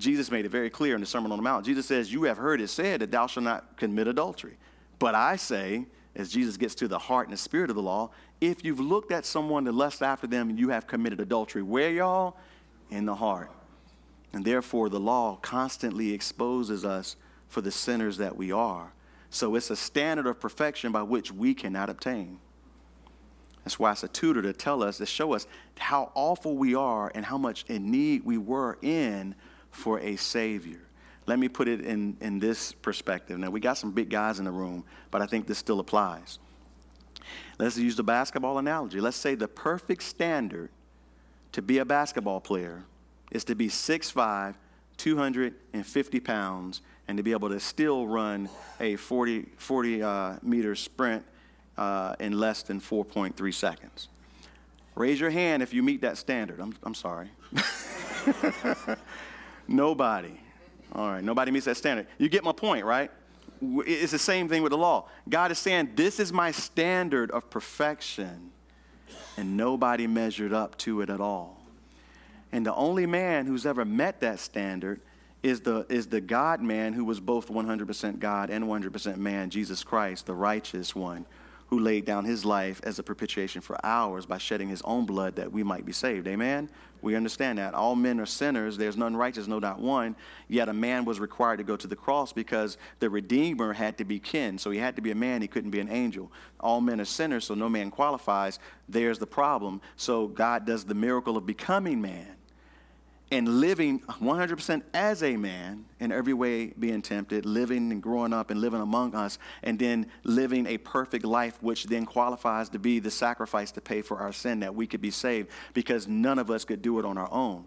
[0.00, 1.64] Jesus made it very clear in the Sermon on the Mount.
[1.64, 4.56] Jesus says, You have heard it said that thou shalt not commit adultery.
[4.98, 5.86] But I say,
[6.16, 8.10] as Jesus gets to the heart and the spirit of the law,
[8.40, 11.62] if you've looked at someone to lust after them, you have committed adultery.
[11.62, 12.36] Where, y'all?
[12.90, 13.50] In the heart.
[14.32, 17.16] And therefore, the law constantly exposes us
[17.48, 18.92] for the sinners that we are.
[19.30, 22.38] So it's a standard of perfection by which we cannot obtain.
[23.64, 25.46] That's why it's a tutor to tell us, to show us
[25.78, 29.34] how awful we are and how much in need we were in
[29.70, 30.80] for a Savior.
[31.26, 33.38] Let me put it in, in this perspective.
[33.38, 36.38] Now, we got some big guys in the room, but I think this still applies.
[37.58, 39.00] Let's use the basketball analogy.
[39.00, 40.70] Let's say the perfect standard
[41.52, 42.84] to be a basketball player
[43.30, 44.54] is to be 6'5,
[44.96, 48.48] 250 pounds, and to be able to still run
[48.80, 51.24] a 40, 40 uh, meter sprint
[51.76, 54.08] uh, in less than 4.3 seconds.
[54.94, 56.60] Raise your hand if you meet that standard.
[56.60, 57.30] I'm, I'm sorry.
[59.70, 60.32] Nobody.
[60.92, 62.08] All right, nobody meets that standard.
[62.18, 63.10] You get my point, right?
[63.62, 65.08] It's the same thing with the law.
[65.28, 68.50] God is saying, This is my standard of perfection,
[69.36, 71.62] and nobody measured up to it at all.
[72.50, 75.00] And the only man who's ever met that standard
[75.44, 79.84] is the, is the God man who was both 100% God and 100% man, Jesus
[79.84, 81.26] Christ, the righteous one,
[81.68, 85.36] who laid down his life as a propitiation for ours by shedding his own blood
[85.36, 86.26] that we might be saved.
[86.26, 86.68] Amen?
[87.02, 87.74] We understand that.
[87.74, 88.76] All men are sinners.
[88.76, 90.16] There's none righteous, no, not one.
[90.48, 94.04] Yet a man was required to go to the cross because the Redeemer had to
[94.04, 94.58] be kin.
[94.58, 95.42] So he had to be a man.
[95.42, 96.30] He couldn't be an angel.
[96.58, 98.58] All men are sinners, so no man qualifies.
[98.88, 99.80] There's the problem.
[99.96, 102.36] So God does the miracle of becoming man
[103.30, 108.50] and living 100% as a man in every way being tempted, living and growing up
[108.50, 112.98] and living among us, and then living a perfect life, which then qualifies to be
[112.98, 116.50] the sacrifice to pay for our sin that we could be saved because none of
[116.50, 117.64] us could do it on our own.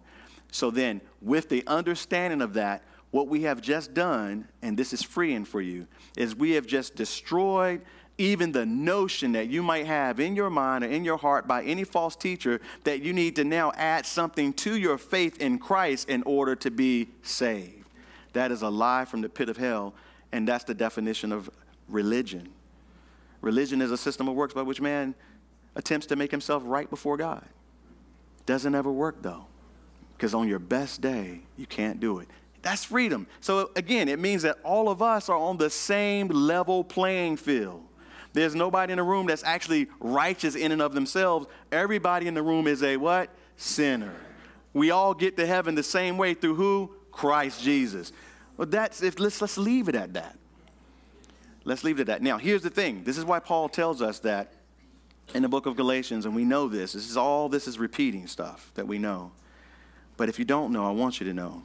[0.51, 5.01] So then, with the understanding of that, what we have just done, and this is
[5.01, 7.81] freeing for you, is we have just destroyed
[8.17, 11.63] even the notion that you might have in your mind or in your heart by
[11.63, 16.09] any false teacher that you need to now add something to your faith in Christ
[16.09, 17.89] in order to be saved.
[18.33, 19.93] That is a lie from the pit of hell,
[20.31, 21.49] and that's the definition of
[21.87, 22.49] religion.
[23.41, 25.15] Religion is a system of works by which man
[25.75, 27.45] attempts to make himself right before God.
[28.45, 29.45] Doesn't ever work though,
[30.15, 32.27] because on your best day, you can't do it.
[32.61, 33.27] That's freedom.
[33.41, 37.83] So again, it means that all of us are on the same level playing field.
[38.33, 41.47] There's nobody in the room that's actually righteous in and of themselves.
[41.71, 43.29] Everybody in the room is a what?
[43.57, 44.15] Sinner.
[44.73, 46.95] We all get to heaven the same way through who?
[47.11, 48.11] Christ Jesus.
[48.57, 50.37] Well, that's if let's let's leave it at that.
[51.63, 52.21] Let's leave it at that.
[52.21, 53.03] Now, here's the thing.
[53.03, 54.53] This is why Paul tells us that
[55.33, 56.93] in the book of Galatians, and we know this.
[56.93, 59.31] This is all this is repeating stuff that we know.
[60.17, 61.63] But if you don't know, I want you to know.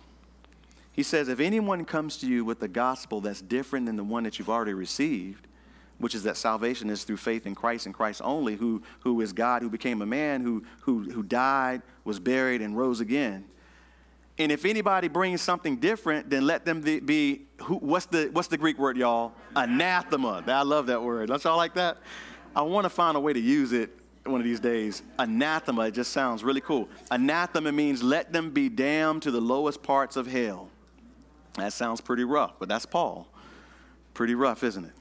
[0.92, 4.24] He says, if anyone comes to you with a gospel that's different than the one
[4.24, 5.47] that you've already received,
[5.98, 9.32] which is that salvation is through faith in Christ and Christ only, who, who is
[9.32, 13.44] God, who became a man, who, who, who died, was buried, and rose again.
[14.38, 18.56] And if anybody brings something different, then let them be, who, what's, the, what's the
[18.56, 19.32] Greek word, y'all?
[19.56, 20.44] Anathema.
[20.46, 21.28] I love that word.
[21.28, 21.98] Don't y'all like that?
[22.54, 23.90] I want to find a way to use it
[24.24, 25.02] one of these days.
[25.18, 26.88] Anathema, it just sounds really cool.
[27.10, 30.68] Anathema means let them be damned to the lowest parts of hell.
[31.54, 33.26] That sounds pretty rough, but that's Paul.
[34.14, 34.92] Pretty rough, isn't it?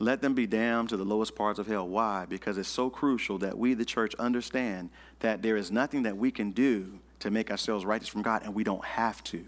[0.00, 1.86] Let them be damned to the lowest parts of hell.
[1.86, 2.24] Why?
[2.26, 4.88] Because it's so crucial that we, the church, understand
[5.20, 8.54] that there is nothing that we can do to make ourselves righteous from God, and
[8.54, 9.44] we don't have to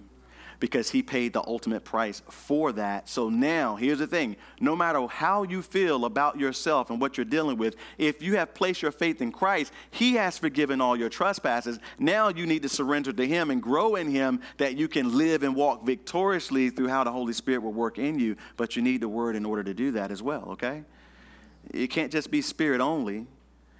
[0.62, 3.08] because he paid the ultimate price for that.
[3.08, 7.24] So now, here's the thing no matter how you feel about yourself and what you're
[7.24, 11.08] dealing with, if you have placed your faith in Christ, he has forgiven all your
[11.08, 11.80] trespasses.
[11.98, 15.42] Now you need to surrender to him and grow in him that you can live
[15.42, 18.36] and walk victoriously through how the Holy Spirit will work in you.
[18.56, 20.84] But you need the word in order to do that as well, okay?
[21.72, 23.26] It can't just be spirit only.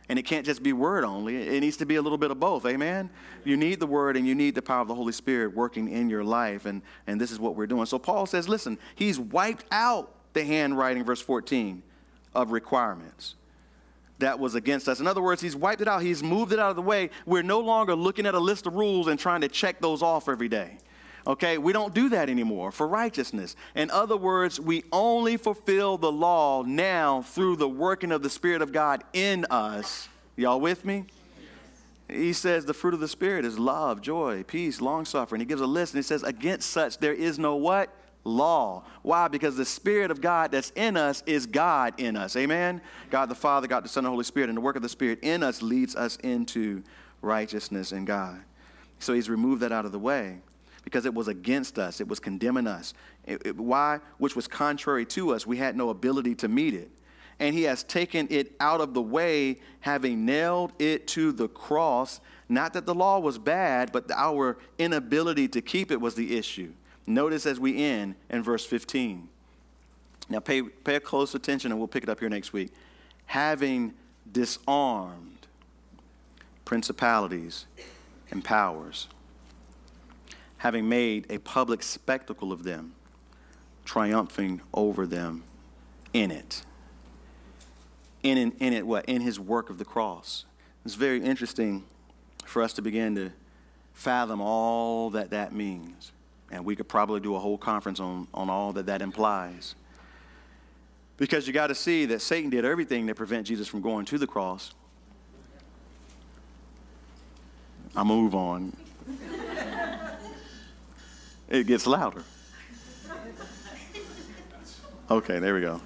[0.09, 2.41] And it can't just be word only, it needs to be a little bit of
[2.41, 2.67] both.
[2.67, 3.09] Amen?
[3.45, 6.11] You need the word and you need the power of the Holy Spirit working in
[6.11, 6.67] your life.
[6.67, 7.87] And, and this is what we're doing.
[7.87, 11.83] So Paul says, listen, he's wiped out the handwriting, verse 14,
[12.35, 13.37] of requirements
[14.23, 15.01] that was against us.
[15.01, 17.11] In other words, he's wiped it out, he's moved it out of the way.
[17.27, 20.29] We're no longer looking at a list of rules and trying to check those off
[20.29, 20.79] every day.
[21.27, 23.55] Okay, we don't do that anymore for righteousness.
[23.77, 28.61] In other words, we only fulfill the law now through the working of the Spirit
[28.61, 30.09] of God in us.
[30.37, 31.05] Y'all with me?
[32.09, 35.41] He says the fruit of the Spirit is love, joy, peace, long suffering.
[35.41, 37.91] He gives a list and he says, Against such there is no what?
[38.25, 38.85] Law.
[39.03, 39.29] Why?
[39.29, 42.37] Because the Spirit of God that's in us is God in us.
[42.37, 42.81] Amen?
[43.11, 44.49] God the Father, God the Son, the Holy Spirit.
[44.49, 46.83] And the work of the Spirit in us leads us into
[47.21, 48.41] righteousness in God.
[48.99, 50.41] So he's removed that out of the way
[50.83, 52.95] because it was against us, it was condemning us.
[53.25, 54.01] It, it, why?
[54.19, 55.47] Which was contrary to us.
[55.47, 56.91] We had no ability to meet it.
[57.39, 62.21] And he has taken it out of the way, having nailed it to the cross.
[62.49, 66.73] Not that the law was bad, but our inability to keep it was the issue.
[67.07, 69.29] Notice as we end in verse 15.
[70.29, 72.73] Now, pay, pay close attention and we'll pick it up here next week.
[73.27, 73.95] Having
[74.31, 75.47] disarmed
[76.65, 77.67] principalities
[78.31, 79.09] and powers
[80.63, 82.95] having made a public spectacle of them,
[83.85, 85.43] triumphing over them
[86.13, 86.63] in it.
[88.23, 89.05] In, in, in it, what?
[89.07, 90.45] In his work of the cross.
[90.85, 91.83] It's very interesting
[92.45, 93.33] for us to begin to
[93.93, 96.13] fathom all that that means.
[96.53, 99.75] And we could probably do a whole conference on, on all that that implies.
[101.17, 104.17] Because you got to see that Satan did everything to prevent Jesus from going to
[104.17, 104.75] the cross.
[107.97, 108.77] I move on
[111.53, 112.25] it gets louder.
[115.11, 115.81] Okay, there we go.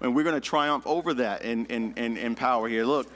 [0.00, 2.84] And we're going to triumph over that in, in, in, in power here.
[2.84, 3.10] Look,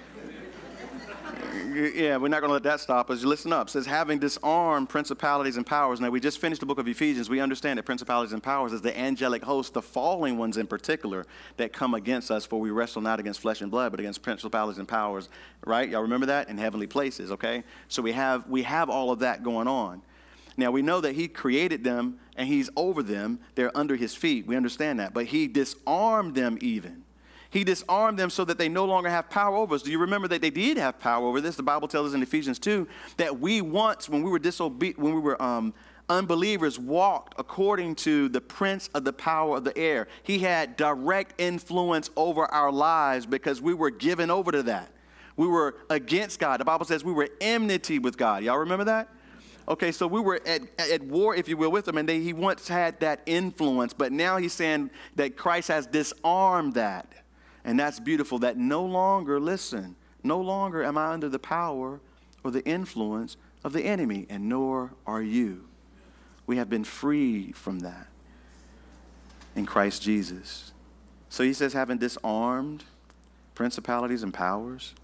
[1.95, 3.25] yeah, we're not going to let that stop us.
[3.25, 3.69] Listen up.
[3.69, 6.01] It says, having disarmed principalities and powers.
[6.01, 7.29] Now, we just finished the book of Ephesians.
[7.29, 11.27] We understand that principalities and powers is the angelic host, the falling ones in particular,
[11.57, 14.79] that come against us, for we wrestle not against flesh and blood, but against principalities
[14.79, 15.29] and powers,
[15.65, 15.89] right?
[15.89, 16.49] Y'all remember that?
[16.49, 17.65] In heavenly places, okay?
[17.89, 20.03] So we have, we have all of that going on.
[20.57, 23.39] Now, we know that He created them and He's over them.
[23.55, 24.47] They're under His feet.
[24.47, 25.15] We understand that.
[25.15, 27.05] But He disarmed them even.
[27.51, 29.83] He disarmed them so that they no longer have power over us.
[29.83, 31.57] Do you remember that they did have power over this?
[31.57, 32.87] The Bible tells us in Ephesians 2
[33.17, 35.73] that we once, when we were disobedient, when we were um,
[36.11, 40.09] unbelievers, walked according to the prince of the power of the air.
[40.23, 44.91] He had direct influence over our lives because we were given over to that.
[45.37, 46.61] We were against God.
[46.61, 48.43] The Bible says we were enmity with God.
[48.43, 49.09] Y'all remember that?
[49.69, 52.33] Okay, so we were at, at war, if you will, with him, and they, he
[52.33, 57.07] once had that influence, but now he's saying that Christ has disarmed that.
[57.65, 62.01] And that's beautiful that no longer, listen, no longer am I under the power
[62.45, 65.65] or the influence of the enemy, and nor are you.
[66.47, 68.07] We have been freed from that
[69.55, 70.73] in Christ Jesus.
[71.29, 72.85] So he says, having disarmed
[73.55, 74.95] principalities and powers,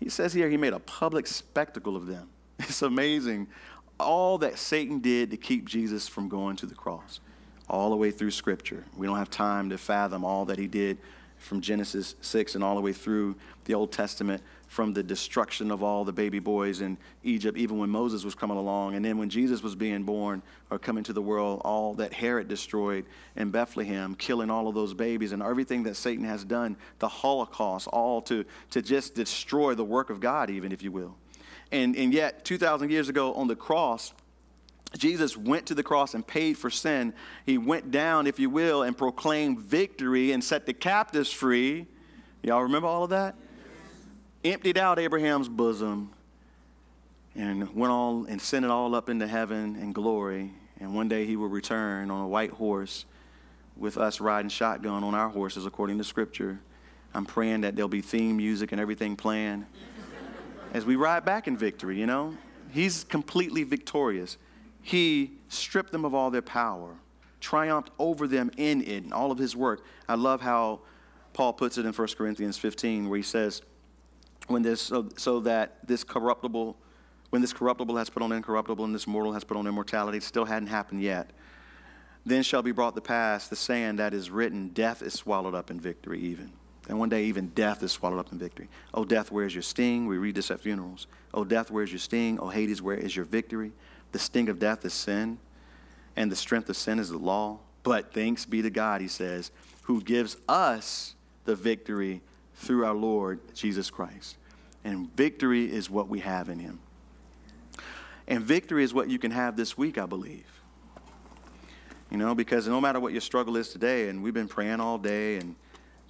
[0.00, 2.28] he says here he made a public spectacle of them.
[2.58, 3.48] It's amazing
[3.98, 7.20] all that Satan did to keep Jesus from going to the cross,
[7.68, 8.84] all the way through Scripture.
[8.96, 10.98] We don't have time to fathom all that he did
[11.44, 13.36] from Genesis 6 and all the way through
[13.66, 17.90] the Old Testament from the destruction of all the baby boys in Egypt, even when
[17.90, 18.94] Moses was coming along.
[18.94, 22.48] And then when Jesus was being born or coming to the world, all that Herod
[22.48, 23.04] destroyed
[23.36, 27.86] in Bethlehem, killing all of those babies and everything that Satan has done, the Holocaust,
[27.88, 31.14] all to, to just destroy the work of God, even if you will.
[31.70, 34.12] And, and yet, 2,000 years ago on the cross,
[34.96, 37.14] Jesus went to the cross and paid for sin.
[37.44, 41.86] He went down, if you will, and proclaimed victory and set the captives free.
[42.42, 43.34] Y'all remember all of that?
[44.44, 46.10] emptied out Abraham's bosom
[47.34, 50.52] and went on and sent it all up into heaven and glory.
[50.80, 53.06] And one day he will return on a white horse
[53.76, 56.60] with us riding shotgun on our horses, according to Scripture.
[57.14, 59.66] I'm praying that there'll be theme music and everything playing
[60.72, 62.36] as we ride back in victory, you know?
[62.70, 64.36] He's completely victorious.
[64.84, 66.94] He stripped them of all their power,
[67.40, 69.82] triumphed over them in it, and all of his work.
[70.06, 70.80] I love how
[71.32, 73.62] Paul puts it in 1 Corinthians 15, where he says,
[74.46, 76.76] when this, so, so that this corruptible,
[77.30, 80.44] when this corruptible has put on incorruptible and this mortal has put on immortality, still
[80.44, 81.30] hadn't happened yet.
[82.26, 85.70] Then shall be brought to pass the saying that is written, death is swallowed up
[85.70, 86.52] in victory even.
[86.90, 88.68] And one day even death is swallowed up in victory.
[88.92, 90.06] Oh, death, where's your sting?
[90.06, 91.06] We read this at funerals.
[91.32, 92.38] Oh, death, where's your sting?
[92.38, 93.72] Oh, Hades, where is your victory?
[94.14, 95.38] The sting of death is sin,
[96.14, 97.58] and the strength of sin is the law.
[97.82, 99.50] But thanks be to God, he says,
[99.82, 102.20] who gives us the victory
[102.54, 104.36] through our Lord Jesus Christ.
[104.84, 106.78] And victory is what we have in him.
[108.28, 110.46] And victory is what you can have this week, I believe.
[112.08, 114.96] You know, because no matter what your struggle is today, and we've been praying all
[114.96, 115.56] day, and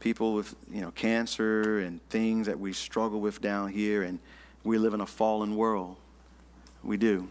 [0.01, 4.19] people with, you know, cancer and things that we struggle with down here, and
[4.63, 5.97] we live in a fallen world.
[6.83, 7.31] We do.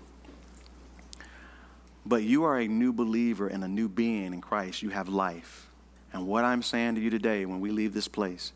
[2.06, 4.82] But you are a new believer and a new being in Christ.
[4.82, 5.70] You have life.
[6.12, 8.54] And what I'm saying to you today when we leave this place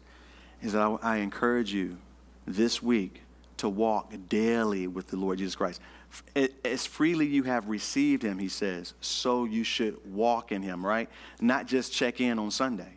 [0.61, 1.97] is that I, I encourage you
[2.45, 3.23] this week
[3.57, 5.81] to walk daily with the Lord Jesus Christ.
[6.63, 11.09] As freely you have received him, he says, so you should walk in him, right?
[11.41, 12.93] Not just check in on Sunday.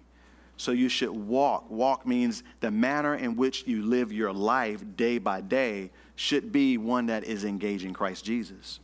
[0.56, 1.70] So you should walk.
[1.70, 6.76] Walk means the manner in which you live your life day by day should be
[6.76, 8.80] one that is engaging Christ Jesus.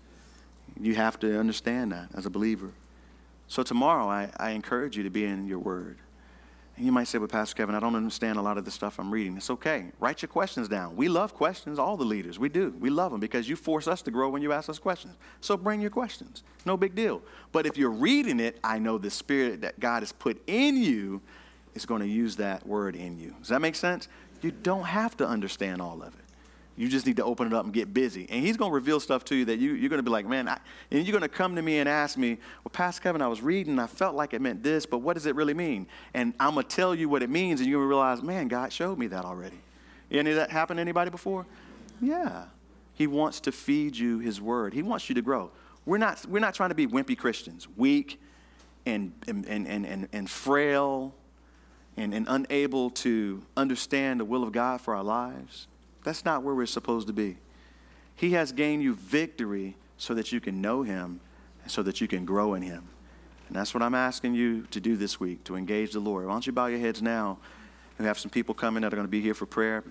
[0.81, 2.71] You have to understand that as a believer.
[3.49, 5.99] So tomorrow, I, I encourage you to be in your word.
[6.77, 8.99] And you might say, well, Pastor Kevin, I don't understand a lot of the stuff
[8.99, 9.37] I'm reading.
[9.39, 9.87] It's okay.
[9.99, 10.95] Write your questions down.
[10.95, 12.39] We love questions, all the leaders.
[12.39, 12.75] We do.
[12.79, 15.15] We love them because you force us to grow when you ask us questions.
[15.41, 16.43] So bring your questions.
[16.67, 17.23] No big deal.
[17.53, 21.23] But if you're reading it, I know the spirit that God has put in you
[21.75, 23.35] is going to use that word in you.
[23.39, 24.09] Does that make sense?
[24.43, 26.26] You don't have to understand all of it.
[26.77, 28.27] You just need to open it up and get busy.
[28.29, 30.27] And he's going to reveal stuff to you that you, you're going to be like,
[30.27, 30.59] man, I,
[30.91, 33.41] and you're going to come to me and ask me, well, Pastor Kevin, I was
[33.41, 35.87] reading, I felt like it meant this, but what does it really mean?
[36.13, 38.49] And I'm going to tell you what it means, and you're going to realize, man,
[38.49, 39.59] God showed me that already.
[40.11, 41.47] Any of that happened to anybody before?
[42.01, 42.45] Yeah.
[42.93, 44.75] He wants to feed you his word.
[44.75, 45.51] He wants you to grow.
[45.87, 48.21] We're not, we're not trying to be wimpy Christians, weak
[48.85, 51.15] and, and, and, and, and frail
[51.97, 55.69] and, and unable to understand the will of God for our lives.
[56.07, 57.37] That's not where we're supposed to be.
[58.15, 61.19] He has gained you victory so that you can know Him
[61.65, 62.85] and so that you can grow in Him.
[63.49, 66.25] And that's what I'm asking you to do this week, to engage the Lord.
[66.25, 67.39] Why don't you bow your heads now?
[67.99, 69.83] We have some people coming that are going to be here for prayer.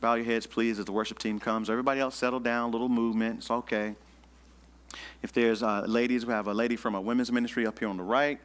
[0.00, 1.68] Bow your heads, please, as the worship team comes.
[1.68, 3.40] Everybody else settle down, a little movement.
[3.40, 3.94] It's okay.
[5.22, 7.98] If there's uh, ladies, we have a lady from our women's ministry up here on
[7.98, 8.40] the right.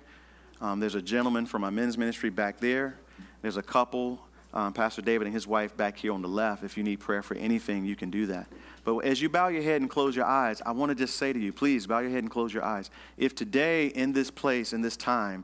[0.59, 2.97] Um, there's a gentleman from our men's ministry back there.
[3.41, 4.19] There's a couple
[4.53, 6.63] um, Pastor David and his wife back here on the left.
[6.63, 8.47] If you need prayer for anything, you can do that.
[8.83, 11.33] But as you bow your head and close your eyes, I want to just say
[11.33, 12.91] to you, please bow your head and close your eyes.
[13.17, 15.43] If today, in this place, in this time,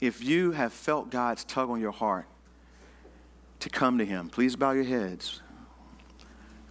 [0.00, 2.26] if you have felt God's tug on your heart
[3.60, 5.42] to come to Him, please bow your heads.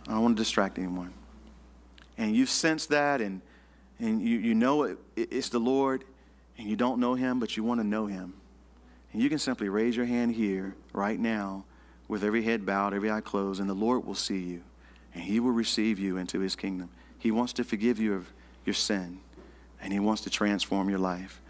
[0.07, 1.13] I don't want to distract anyone.
[2.17, 3.41] And you've sensed that, and,
[3.99, 6.03] and you, you know it, it's the Lord,
[6.57, 8.33] and you don't know Him, but you want to know Him.
[9.11, 11.65] And you can simply raise your hand here right now
[12.07, 14.63] with every head bowed, every eye closed, and the Lord will see you
[15.13, 16.89] and He will receive you into His kingdom.
[17.17, 18.31] He wants to forgive you of
[18.65, 19.19] your sin
[19.81, 21.41] and He wants to transform your life.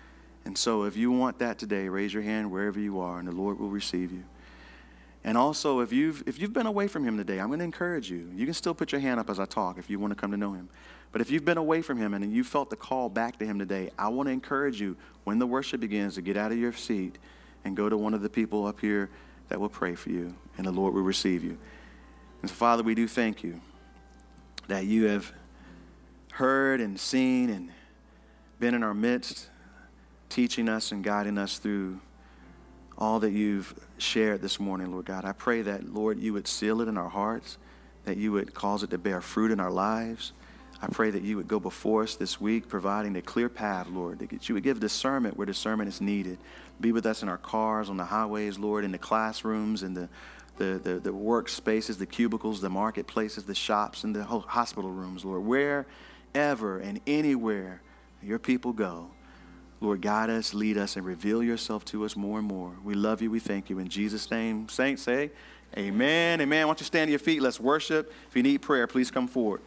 [0.45, 3.33] And so, if you want that today, raise your hand wherever you are, and the
[3.33, 4.23] Lord will receive you.
[5.23, 8.09] And also, if you've, if you've been away from Him today, I'm going to encourage
[8.09, 8.31] you.
[8.33, 10.31] You can still put your hand up as I talk if you want to come
[10.31, 10.69] to know Him.
[11.11, 13.59] But if you've been away from Him and you felt the call back to Him
[13.59, 14.95] today, I want to encourage you
[15.25, 17.17] when the worship begins to get out of your seat
[17.65, 19.09] and go to one of the people up here
[19.49, 21.57] that will pray for you, and the Lord will receive you.
[22.41, 23.59] And so, Father, we do thank you
[24.67, 25.33] that you have
[26.31, 27.71] heard and seen and
[28.59, 29.49] been in our midst,
[30.29, 31.99] teaching us and guiding us through
[32.97, 35.25] all that you've shared this morning, Lord God.
[35.25, 37.57] I pray that, Lord, you would seal it in our hearts,
[38.05, 40.33] that you would cause it to bear fruit in our lives.
[40.81, 44.19] I pray that you would go before us this week, providing a clear path, Lord,
[44.19, 46.37] that you would give discernment where discernment is needed.
[46.81, 50.09] Be with us in our cars, on the highways, Lord, in the classrooms, in the,
[50.57, 55.43] the, the, the workspaces, the cubicles, the marketplaces, the shops, and the hospital rooms, Lord.
[55.43, 57.81] Wherever and anywhere
[58.21, 59.11] your people go,
[59.81, 62.73] Lord, guide us, lead us, and reveal yourself to us more and more.
[62.83, 63.31] We love you.
[63.31, 63.79] We thank you.
[63.79, 65.31] In Jesus' name, saints say,
[65.77, 66.41] Amen.
[66.41, 66.65] Amen.
[66.65, 67.41] Why don't you stand to your feet?
[67.41, 68.11] Let's worship.
[68.27, 69.61] If you need prayer, please come forward.